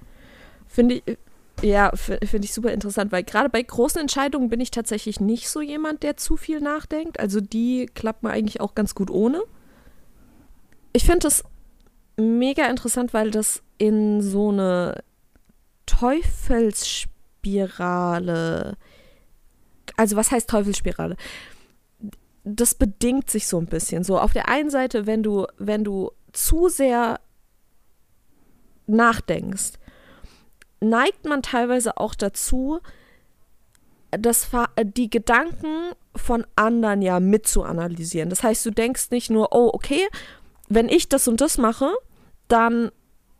[0.68, 1.18] Finde ich,
[1.62, 5.60] ja, finde ich super interessant, weil gerade bei großen Entscheidungen bin ich tatsächlich nicht so
[5.60, 7.18] jemand, der zu viel nachdenkt.
[7.18, 9.42] Also die klappt man eigentlich auch ganz gut ohne.
[10.92, 11.44] Ich finde das
[12.16, 15.02] mega interessant, weil das in so eine
[15.86, 18.76] Teufelsspirale.
[19.96, 21.16] Also was heißt Teufelsspirale?
[22.44, 24.04] Das bedingt sich so ein bisschen.
[24.04, 27.20] So auf der einen Seite, wenn du, wenn du zu sehr
[28.86, 29.77] nachdenkst,
[30.80, 32.80] neigt man teilweise auch dazu,
[34.10, 34.48] das,
[34.82, 38.30] die Gedanken von anderen ja mitzuanalysieren.
[38.30, 40.06] Das heißt, du denkst nicht nur, oh, okay,
[40.68, 41.92] wenn ich das und das mache,
[42.48, 42.90] dann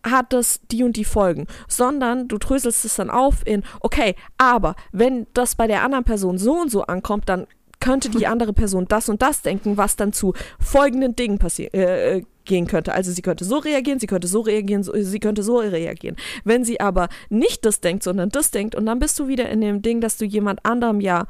[0.04, 4.76] hat das die und die Folgen, sondern du dröselst es dann auf in, okay, aber
[4.92, 7.46] wenn das bei der anderen Person so und so ankommt, dann
[7.80, 11.74] könnte die andere Person das und das denken, was dann zu folgenden Dingen passiert.
[11.74, 12.92] Äh, gehen könnte.
[12.92, 16.16] Also sie könnte so reagieren, sie könnte so reagieren, so, sie könnte so reagieren.
[16.42, 19.60] Wenn sie aber nicht das denkt, sondern das denkt, und dann bist du wieder in
[19.60, 21.28] dem Ding, dass du jemand anderem ja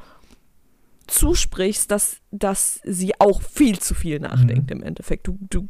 [1.07, 4.79] zusprichst, dass, dass sie auch viel zu viel nachdenkt mhm.
[4.79, 5.27] im Endeffekt.
[5.27, 5.69] Du, du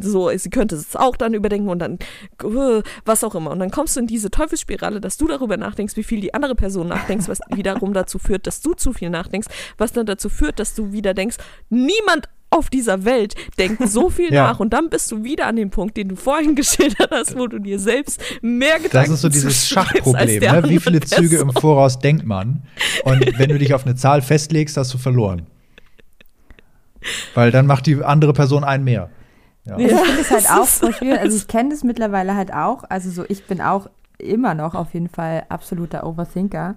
[0.00, 1.98] so, sie könnte es auch dann überdenken und dann
[2.42, 3.50] äh, was auch immer.
[3.50, 6.54] Und dann kommst du in diese Teufelsspirale, dass du darüber nachdenkst, wie viel die andere
[6.54, 10.58] Person nachdenkt, was wiederum dazu führt, dass du zu viel nachdenkst, was dann dazu führt,
[10.58, 11.36] dass du wieder denkst,
[11.68, 14.48] niemand auf dieser Welt denkt so viel ja.
[14.48, 17.46] nach und dann bist du wieder an dem Punkt, den du vorhin geschildert hast, wo
[17.46, 20.62] du dir selbst mehr Gedanken Das ist so dieses Schachproblem, ne?
[20.68, 21.24] wie viele Person.
[21.24, 22.62] Züge im Voraus denkt man
[23.04, 25.46] und wenn du dich auf eine Zahl festlegst, hast du verloren.
[27.34, 29.10] Weil dann macht die andere Person einen mehr.
[29.66, 29.78] Ja.
[29.78, 31.20] Ich finde es halt auch voll schwierig.
[31.20, 32.84] Also ich kenne das mittlerweile halt auch.
[32.88, 33.88] Also so, ich bin auch
[34.18, 36.76] immer noch auf jeden Fall absoluter Overthinker.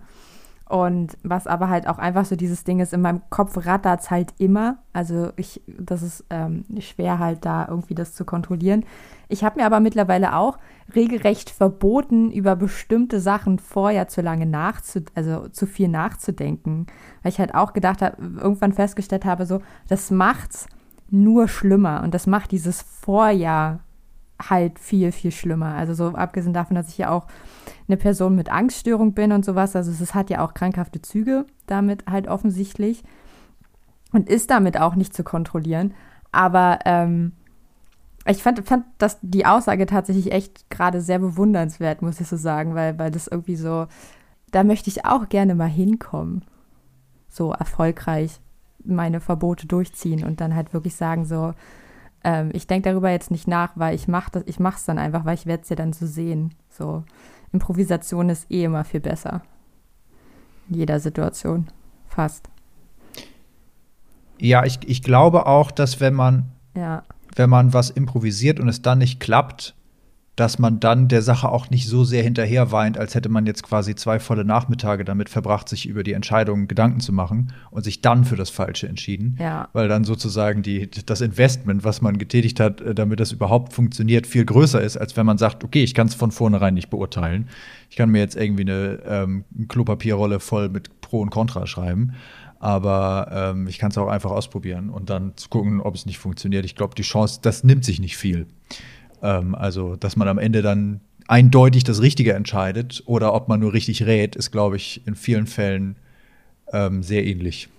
[0.70, 4.12] Und was aber halt auch einfach so dieses Ding ist, in meinem Kopf rattert es
[4.12, 4.80] halt immer.
[4.92, 8.84] Also ich, das ist ähm, schwer halt da irgendwie das zu kontrollieren.
[9.30, 10.58] Ich habe mir aber mittlerweile auch
[10.94, 16.88] regelrecht verboten, über bestimmte Sachen vorher zu lange nachzu, also zu viel nachzudenken.
[17.24, 20.68] Weil ich halt auch gedacht habe, irgendwann festgestellt habe, so, das macht's
[21.10, 22.04] nur schlimmer.
[22.04, 23.80] Und das macht dieses Vorjahr
[24.50, 25.76] halt viel, viel schlimmer.
[25.76, 27.26] Also so abgesehen davon, dass ich ja auch
[27.88, 29.76] eine Person mit Angststörung bin und sowas.
[29.76, 33.04] Also es hat ja auch krankhafte Züge damit halt offensichtlich
[34.12, 35.94] und ist damit auch nicht zu kontrollieren.
[36.32, 37.34] Aber ähm,
[38.26, 42.76] ich fand, fand das, die Aussage tatsächlich echt gerade sehr bewundernswert, muss ich so sagen,
[42.76, 43.88] weil, weil das irgendwie so,
[44.52, 46.44] da möchte ich auch gerne mal hinkommen.
[47.30, 48.42] So erfolgreich
[48.84, 51.54] meine Verbote durchziehen und dann halt wirklich sagen so,
[52.24, 55.46] ähm, ich denke darüber jetzt nicht nach, weil ich mache es dann einfach, weil ich
[55.46, 56.54] werde es ja dann so sehen.
[56.70, 57.04] So
[57.54, 59.42] Improvisation ist eh immer viel besser.
[60.70, 61.68] In jeder Situation.
[62.08, 62.50] Fast.
[64.40, 67.04] Ja, ich, ich glaube auch, dass wenn man, ja.
[67.36, 69.76] wenn man was improvisiert und es dann nicht klappt,
[70.38, 73.64] dass man dann der Sache auch nicht so sehr hinterher weint, als hätte man jetzt
[73.64, 78.02] quasi zwei volle Nachmittage damit verbracht, sich über die Entscheidung Gedanken zu machen und sich
[78.02, 79.36] dann für das Falsche entschieden.
[79.40, 79.68] Ja.
[79.74, 84.28] Weil dann sozusagen die, das Investment, was man getätigt hat, äh, damit das überhaupt funktioniert,
[84.28, 87.50] viel größer ist, als wenn man sagt, okay, ich kann es von vornherein nicht beurteilen.
[87.90, 92.14] Ich kann mir jetzt irgendwie eine ähm, Klopapierrolle voll mit Pro und Contra schreiben.
[92.60, 96.20] Aber ähm, ich kann es auch einfach ausprobieren und dann zu gucken, ob es nicht
[96.20, 96.64] funktioniert.
[96.66, 98.46] Ich glaube, die Chance, das nimmt sich nicht viel.
[99.22, 103.74] Ähm, also, dass man am Ende dann eindeutig das Richtige entscheidet oder ob man nur
[103.74, 105.98] richtig rät, ist, glaube ich, in vielen Fällen
[106.72, 107.70] ähm, sehr ähnlich.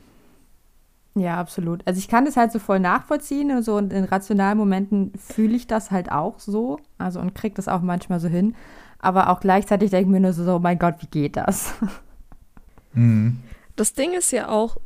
[1.15, 1.85] Ja, absolut.
[1.87, 5.57] Also ich kann das halt so voll nachvollziehen und so und in rationalen Momenten fühle
[5.57, 6.79] ich das halt auch so.
[6.97, 8.55] Also und kriege das auch manchmal so hin.
[9.01, 11.75] Aber auch gleichzeitig denke ich mir nur so, oh mein Gott, wie geht das?
[12.95, 13.41] Mhm.
[13.77, 14.79] Das Ding ist ja auch,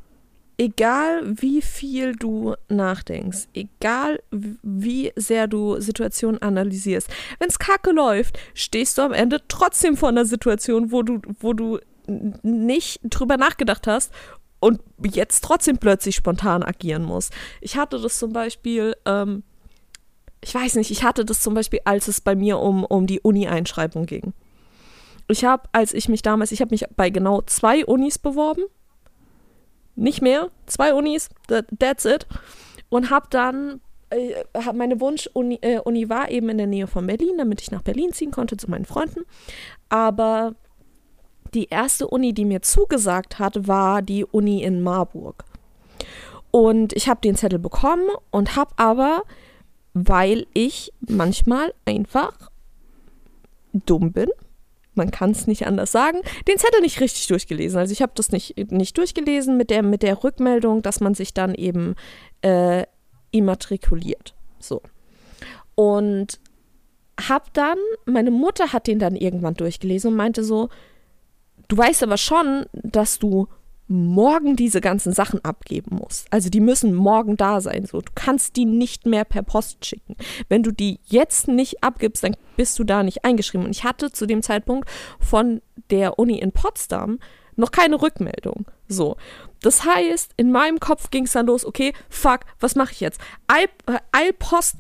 [0.63, 7.09] egal wie viel du nachdenkst, egal wie sehr du Situationen analysierst,
[7.41, 11.53] wenn es kacke läuft, stehst du am Ende trotzdem vor einer Situation, wo du, wo
[11.53, 14.13] du nicht drüber nachgedacht hast
[14.61, 17.33] und jetzt trotzdem plötzlich spontan agieren musst.
[17.61, 19.43] Ich hatte das zum Beispiel, ähm,
[20.45, 23.21] ich weiß nicht, ich hatte das zum Beispiel, als es bei mir um, um die
[23.21, 24.33] Uni-Einschreibung ging.
[25.27, 28.63] Ich habe, als ich mich damals, ich habe mich bei genau zwei Unis beworben
[29.95, 32.27] nicht mehr, zwei Unis, that, that's it.
[32.89, 33.81] Und habe dann,
[34.11, 37.71] äh, hab meine Wunsch-Uni äh, Uni war eben in der Nähe von Berlin, damit ich
[37.71, 39.25] nach Berlin ziehen konnte zu meinen Freunden.
[39.89, 40.55] Aber
[41.55, 45.45] die erste Uni, die mir zugesagt hat, war die Uni in Marburg.
[46.51, 49.23] Und ich habe den Zettel bekommen und habe aber,
[49.95, 52.51] weil ich manchmal einfach
[53.73, 54.29] dumm bin,
[54.95, 57.79] man kann es nicht anders sagen, den Zettel nicht richtig durchgelesen.
[57.79, 61.35] Also ich habe das nicht, nicht durchgelesen mit der, mit der Rückmeldung, dass man sich
[61.35, 61.95] dann eben
[62.43, 62.85] äh,
[63.31, 64.35] immatrikuliert.
[64.59, 64.83] So.
[65.75, 66.39] Und
[67.29, 70.69] hab dann, meine Mutter hat den dann irgendwann durchgelesen und meinte so,
[71.69, 73.49] du weißt aber schon, dass du
[73.93, 76.27] morgen diese ganzen Sachen abgeben musst.
[76.31, 77.87] Also die müssen morgen da sein.
[77.87, 80.17] So, du kannst die nicht mehr per Post schicken.
[80.49, 83.67] Wenn du die jetzt nicht abgibst, dann bist du da nicht eingeschrieben.
[83.67, 84.89] Und ich hatte zu dem Zeitpunkt
[85.21, 87.19] von der Uni in Potsdam
[87.57, 88.67] noch keine Rückmeldung.
[88.89, 89.17] So.
[89.61, 93.21] Das heißt, in meinem Kopf ging es dann los, okay, fuck, was mache ich jetzt?
[93.47, 93.69] Äh,
[94.11, 94.77] Eilpost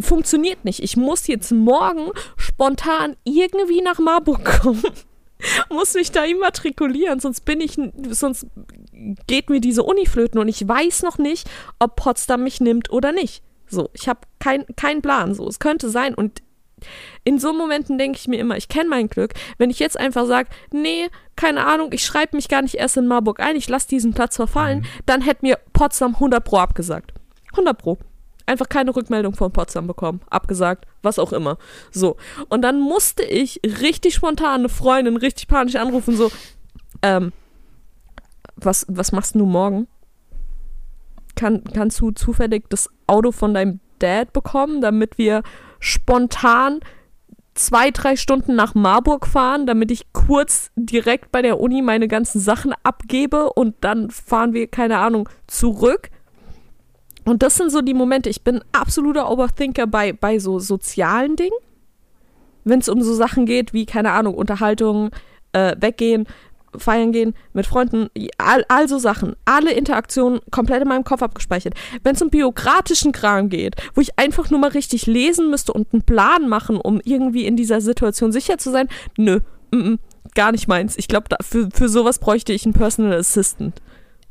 [0.00, 0.82] funktioniert nicht.
[0.82, 4.82] Ich muss jetzt morgen spontan irgendwie nach Marburg kommen
[5.70, 7.78] muss mich da immatrikulieren, sonst bin ich,
[8.10, 8.46] sonst
[9.26, 13.12] geht mir diese Uni flöten und ich weiß noch nicht, ob Potsdam mich nimmt oder
[13.12, 13.42] nicht.
[13.66, 15.34] So, ich habe keinen kein Plan.
[15.34, 16.42] So, es könnte sein und
[17.24, 19.32] in so Momenten denke ich mir immer, ich kenne mein Glück.
[19.56, 23.06] Wenn ich jetzt einfach sage, nee, keine Ahnung, ich schreibe mich gar nicht erst in
[23.06, 24.86] Marburg ein, ich lasse diesen Platz verfallen, mhm.
[25.06, 27.12] dann hätte mir Potsdam 100 Pro abgesagt.
[27.52, 27.98] 100 Pro
[28.46, 30.20] einfach keine Rückmeldung von Potsdam bekommen.
[30.30, 31.58] Abgesagt, was auch immer.
[31.90, 32.16] So.
[32.48, 36.30] Und dann musste ich richtig spontan eine Freundin richtig panisch anrufen, so,
[37.02, 37.32] ähm,
[38.56, 39.88] was, was machst du morgen?
[41.36, 45.42] Kann, kannst du zufällig das Auto von deinem Dad bekommen, damit wir
[45.80, 46.80] spontan
[47.54, 52.40] zwei, drei Stunden nach Marburg fahren, damit ich kurz direkt bei der Uni meine ganzen
[52.40, 56.10] Sachen abgebe und dann fahren wir, keine Ahnung, zurück.
[57.24, 61.56] Und das sind so die Momente, ich bin absoluter Overthinker bei, bei so sozialen Dingen.
[62.64, 65.10] Wenn es um so Sachen geht wie, keine Ahnung, Unterhaltung,
[65.52, 66.26] äh, weggehen,
[66.76, 68.08] feiern gehen, mit Freunden,
[68.38, 69.36] all, all so Sachen.
[69.44, 71.74] Alle Interaktionen komplett in meinem Kopf abgespeichert.
[72.02, 75.92] Wenn es um biografischen Kram geht, wo ich einfach nur mal richtig lesen müsste und
[75.92, 79.98] einen Plan machen, um irgendwie in dieser Situation sicher zu sein, nö, m -m,
[80.34, 80.96] gar nicht meins.
[80.96, 83.80] Ich glaube, für, für sowas bräuchte ich einen Personal Assistant.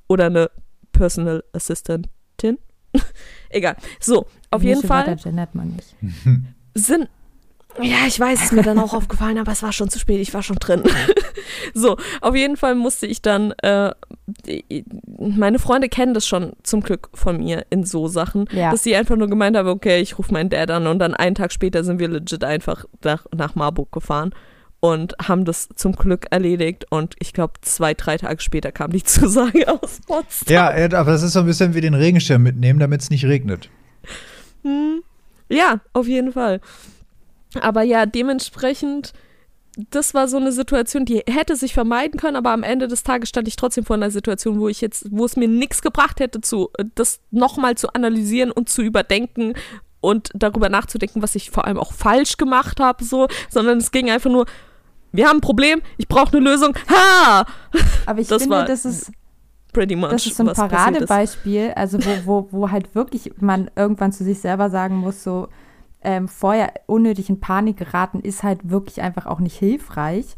[0.07, 0.51] Oder eine
[0.91, 2.57] Personal Assistantin.
[3.49, 3.75] Egal.
[3.99, 5.15] So, auf Welche jeden Fall.
[5.15, 5.95] gendert man nicht.
[6.73, 7.07] Sind.
[7.81, 10.19] Ja, ich weiß, es ist mir dann auch aufgefallen, aber es war schon zu spät,
[10.19, 10.83] ich war schon drin.
[11.73, 13.91] so, auf jeden Fall musste ich dann, äh,
[15.17, 18.69] meine Freunde kennen das schon zum Glück von mir in so Sachen, ja.
[18.69, 21.35] dass sie einfach nur gemeint haben, okay, ich rufe meinen Dad an und dann einen
[21.35, 24.33] Tag später sind wir legit einfach nach, nach Marburg gefahren
[24.83, 26.87] und haben das zum Glück erledigt.
[26.89, 30.53] Und ich glaube, zwei, drei Tage später kam die Zusage aus Potsdam.
[30.53, 33.69] Ja, aber das ist so ein bisschen wie den Regenschirm mitnehmen, damit es nicht regnet.
[34.63, 35.01] Hm.
[35.47, 36.59] Ja, auf jeden Fall.
[37.61, 39.13] Aber ja, dementsprechend,
[39.89, 43.29] das war so eine Situation, die hätte sich vermeiden können, aber am Ende des Tages
[43.29, 46.41] stand ich trotzdem vor einer Situation, wo ich jetzt, wo es mir nichts gebracht hätte,
[46.41, 49.53] zu, das nochmal zu analysieren und zu überdenken
[50.01, 54.11] und darüber nachzudenken, was ich vor allem auch falsch gemacht habe, so, sondern es ging
[54.11, 54.45] einfach nur,
[55.13, 56.75] wir haben ein Problem, ich brauche eine Lösung.
[56.89, 57.45] Ha!
[58.05, 59.11] Aber ich das finde, das ist
[59.71, 60.09] pretty much.
[60.09, 64.39] Das ist so ein Paradebeispiel, also wo, wo, wo halt wirklich man irgendwann zu sich
[64.39, 65.47] selber sagen muss, so
[66.01, 70.35] ähm, vorher unnötig in Panik geraten, ist halt wirklich einfach auch nicht hilfreich.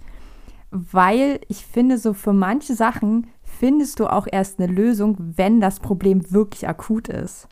[0.72, 5.80] Weil ich finde, so für manche Sachen findest du auch erst eine Lösung, wenn das
[5.80, 7.48] Problem wirklich akut ist.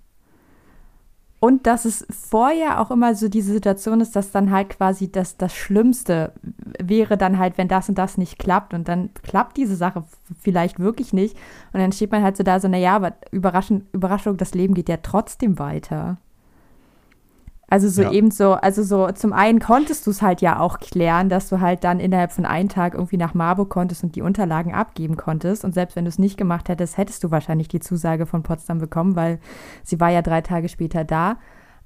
[1.43, 5.35] Und dass es vorher auch immer so diese Situation ist, dass dann halt quasi das,
[5.35, 6.31] das Schlimmste
[6.79, 8.73] wäre dann halt, wenn das und das nicht klappt.
[8.73, 10.05] Und dann klappt diese Sache
[10.39, 11.35] vielleicht wirklich nicht.
[11.73, 14.87] Und dann steht man halt so da, so, naja, aber Überraschung, Überraschung, das Leben geht
[14.87, 16.15] ja trotzdem weiter.
[17.69, 18.11] Also so Ja.
[18.11, 21.59] eben so, also so zum einen konntest du es halt ja auch klären, dass du
[21.59, 25.65] halt dann innerhalb von einem Tag irgendwie nach Marburg konntest und die Unterlagen abgeben konntest.
[25.65, 28.77] Und selbst wenn du es nicht gemacht hättest, hättest du wahrscheinlich die Zusage von Potsdam
[28.79, 29.39] bekommen, weil
[29.83, 31.37] sie war ja drei Tage später da.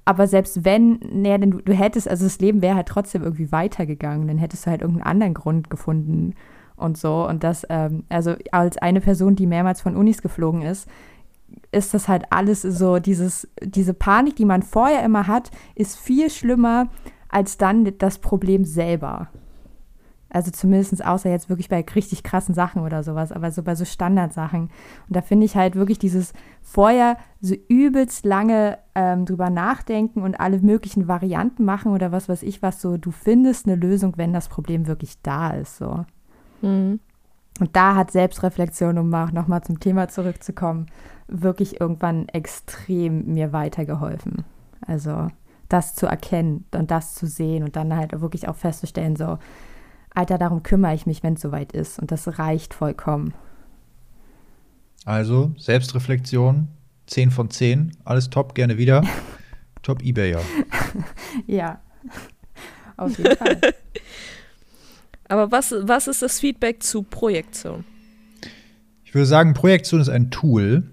[0.04, 3.52] Aber selbst wenn, nee, denn du, du hättest, also das Leben wäre halt trotzdem irgendwie
[3.52, 6.34] weitergegangen, dann hättest du halt irgendeinen anderen Grund gefunden
[6.76, 7.28] und so.
[7.28, 10.88] Und das, ähm, also als eine Person, die mehrmals von Unis geflogen ist,
[11.72, 16.30] ist das halt alles so, dieses, diese Panik, die man vorher immer hat, ist viel
[16.30, 16.88] schlimmer
[17.28, 19.28] als dann das Problem selber.
[20.30, 23.86] Also zumindest außer jetzt wirklich bei richtig krassen Sachen oder sowas, aber so bei so
[23.86, 24.62] Standardsachen.
[24.62, 30.38] Und da finde ich halt wirklich dieses vorher so übelst lange ähm, drüber nachdenken und
[30.38, 34.34] alle möglichen Varianten machen oder was weiß ich was, so du findest eine Lösung, wenn
[34.34, 36.04] das Problem wirklich da ist, so.
[36.60, 37.00] Mhm.
[37.60, 40.86] Und da hat Selbstreflexion, um auch nochmal zum Thema zurückzukommen,
[41.28, 44.44] wirklich irgendwann extrem mir weitergeholfen.
[44.80, 45.28] Also
[45.68, 49.38] das zu erkennen und das zu sehen und dann halt wirklich auch festzustellen, so,
[50.14, 51.98] Alter, darum kümmere ich mich, wenn es soweit ist.
[51.98, 53.34] Und das reicht vollkommen.
[55.04, 56.68] Also, Selbstreflexion,
[57.06, 59.02] 10 von 10, alles top, gerne wieder.
[59.82, 60.40] top Ebayer.
[61.46, 61.80] Ja.
[62.96, 63.60] Auf jeden Fall.
[65.28, 67.84] Aber was, was ist das Feedback zu Projektion?
[69.04, 70.90] Ich würde sagen, Projektion ist ein Tool.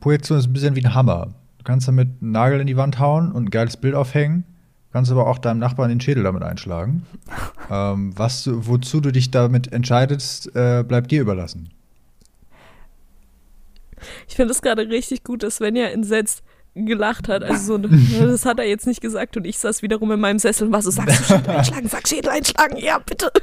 [0.00, 1.34] Projektion ist ein bisschen wie ein Hammer.
[1.58, 4.44] Du kannst damit einen Nagel in die Wand hauen und ein geiles Bild aufhängen.
[4.92, 7.06] Kannst aber auch deinem Nachbarn den Schädel damit einschlagen.
[7.70, 11.70] ähm, was du, wozu du dich damit entscheidest, äh, bleibt dir überlassen.
[14.28, 16.42] Ich finde es gerade richtig gut, dass Svenja entsetzt
[16.86, 17.42] gelacht hat.
[17.42, 20.66] Also so, das hat er jetzt nicht gesagt und ich saß wiederum in meinem Sessel
[20.68, 23.30] und war so, sagst du Schädel einschlagen, sag Schädel einschlagen, ja, bitte.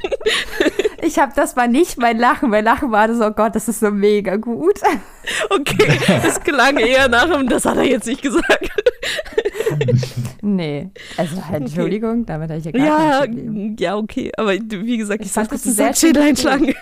[1.02, 2.50] Ich habe, das war nicht mein Lachen.
[2.50, 4.80] Mein Lachen war so, oh Gott, das ist so mega gut.
[5.50, 8.70] Okay, das klang eher nach dem, das hat er jetzt nicht gesagt.
[10.42, 10.90] Nee.
[11.18, 13.76] Also halt, Entschuldigung, damit habe ich ja gar Ja, kein Problem.
[13.80, 14.32] ja, okay.
[14.38, 16.74] Aber wie gesagt, ich, Ich sag das sehr sag Schädel einschlagen.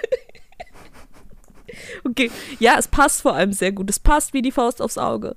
[2.06, 2.30] Okay,
[2.60, 3.90] ja, es passt vor allem sehr gut.
[3.90, 5.36] Es passt wie die Faust aufs Auge.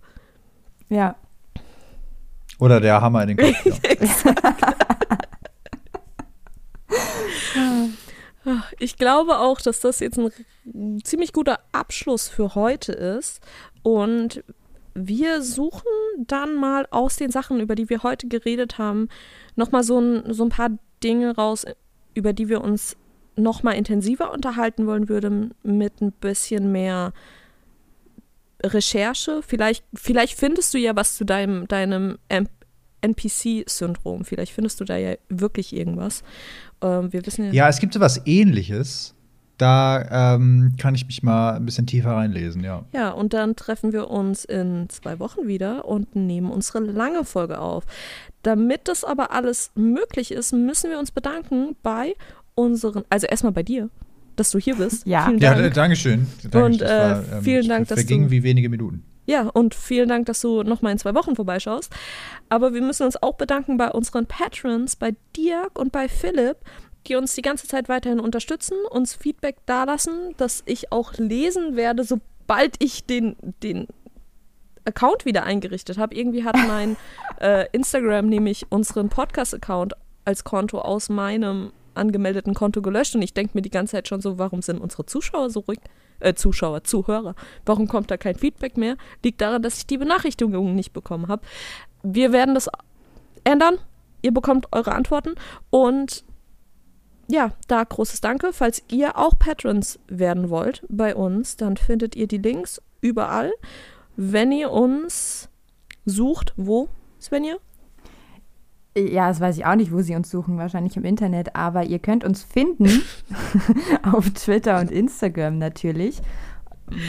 [0.89, 1.17] Ja.
[2.59, 3.81] Oder der Hammer in den Kopf.
[7.55, 7.95] Ja.
[8.79, 13.41] Ich glaube auch, dass das jetzt ein ziemlich guter Abschluss für heute ist.
[13.83, 14.45] Und
[14.95, 15.83] wir suchen
[16.17, 19.09] dann mal aus den Sachen, über die wir heute geredet haben,
[19.57, 20.71] nochmal so ein, so ein paar
[21.03, 21.67] Dinge raus,
[22.15, 22.97] über die wir uns
[23.37, 27.13] nochmal intensiver unterhalten wollen würden, mit ein bisschen mehr
[28.63, 29.41] Recherche.
[29.47, 32.19] Vielleicht, vielleicht findest du ja was zu deinem, deinem
[33.01, 34.25] NPC-Syndrom.
[34.25, 36.23] Vielleicht findest du da ja wirklich irgendwas.
[36.83, 37.53] Ähm, wir wissen ja.
[37.53, 39.15] ja, es gibt so was ähnliches.
[39.59, 42.85] Da ähm, kann ich mich mal ein bisschen tiefer reinlesen, ja.
[42.93, 47.59] Ja, und dann treffen wir uns in zwei Wochen wieder und nehmen unsere lange Folge
[47.59, 47.85] auf.
[48.43, 52.15] Damit das aber alles möglich ist, müssen wir uns bedanken bei
[52.55, 53.89] unseren, also erstmal bei dir,
[54.37, 55.07] dass du hier bist.
[55.07, 55.27] Ja.
[55.27, 55.65] Vielen Ja, Dank.
[55.65, 56.27] d- Dankeschön.
[56.51, 56.63] Dankeschön.
[56.63, 59.05] Und, Das äh, vielen Dank, dass vergingen du- wie wenige Minuten.
[59.29, 61.93] Ja, und vielen Dank, dass du nochmal in zwei Wochen vorbeischaust.
[62.49, 66.59] Aber wir müssen uns auch bedanken bei unseren Patrons, bei Dirk und bei Philipp,
[67.09, 72.05] die uns die ganze Zeit weiterhin unterstützen, uns Feedback dalassen, das ich auch lesen werde,
[72.05, 73.35] sobald ich den,
[73.65, 73.89] den
[74.85, 76.15] Account wieder eingerichtet habe.
[76.15, 76.97] Irgendwie hat mein
[77.41, 83.53] äh, Instagram nämlich unseren Podcast-Account als Konto aus meinem angemeldeten Konto gelöscht und ich denke
[83.55, 85.79] mir die ganze Zeit schon so, warum sind unsere Zuschauer so ruhig?
[86.21, 87.35] Äh, Zuschauer, Zuhörer.
[87.65, 88.97] Warum kommt da kein Feedback mehr?
[89.23, 91.43] Liegt daran, dass ich die Benachrichtigungen nicht bekommen habe.
[92.03, 92.71] Wir werden das
[93.45, 93.79] ändern.
[94.23, 95.35] Ihr bekommt eure Antworten
[95.71, 96.25] und
[97.29, 98.53] ja, da großes Danke.
[98.53, 103.53] Falls ihr auch Patrons werden wollt bei uns, dann findet ihr die Links überall.
[104.17, 105.49] Wenn ihr uns
[106.05, 106.89] sucht, wo,
[107.21, 107.57] Svenja?
[108.97, 111.99] Ja, das weiß ich auch nicht, wo sie uns suchen, wahrscheinlich im Internet, aber ihr
[111.99, 113.03] könnt uns finden
[114.11, 116.23] auf Twitter und Instagram natürlich,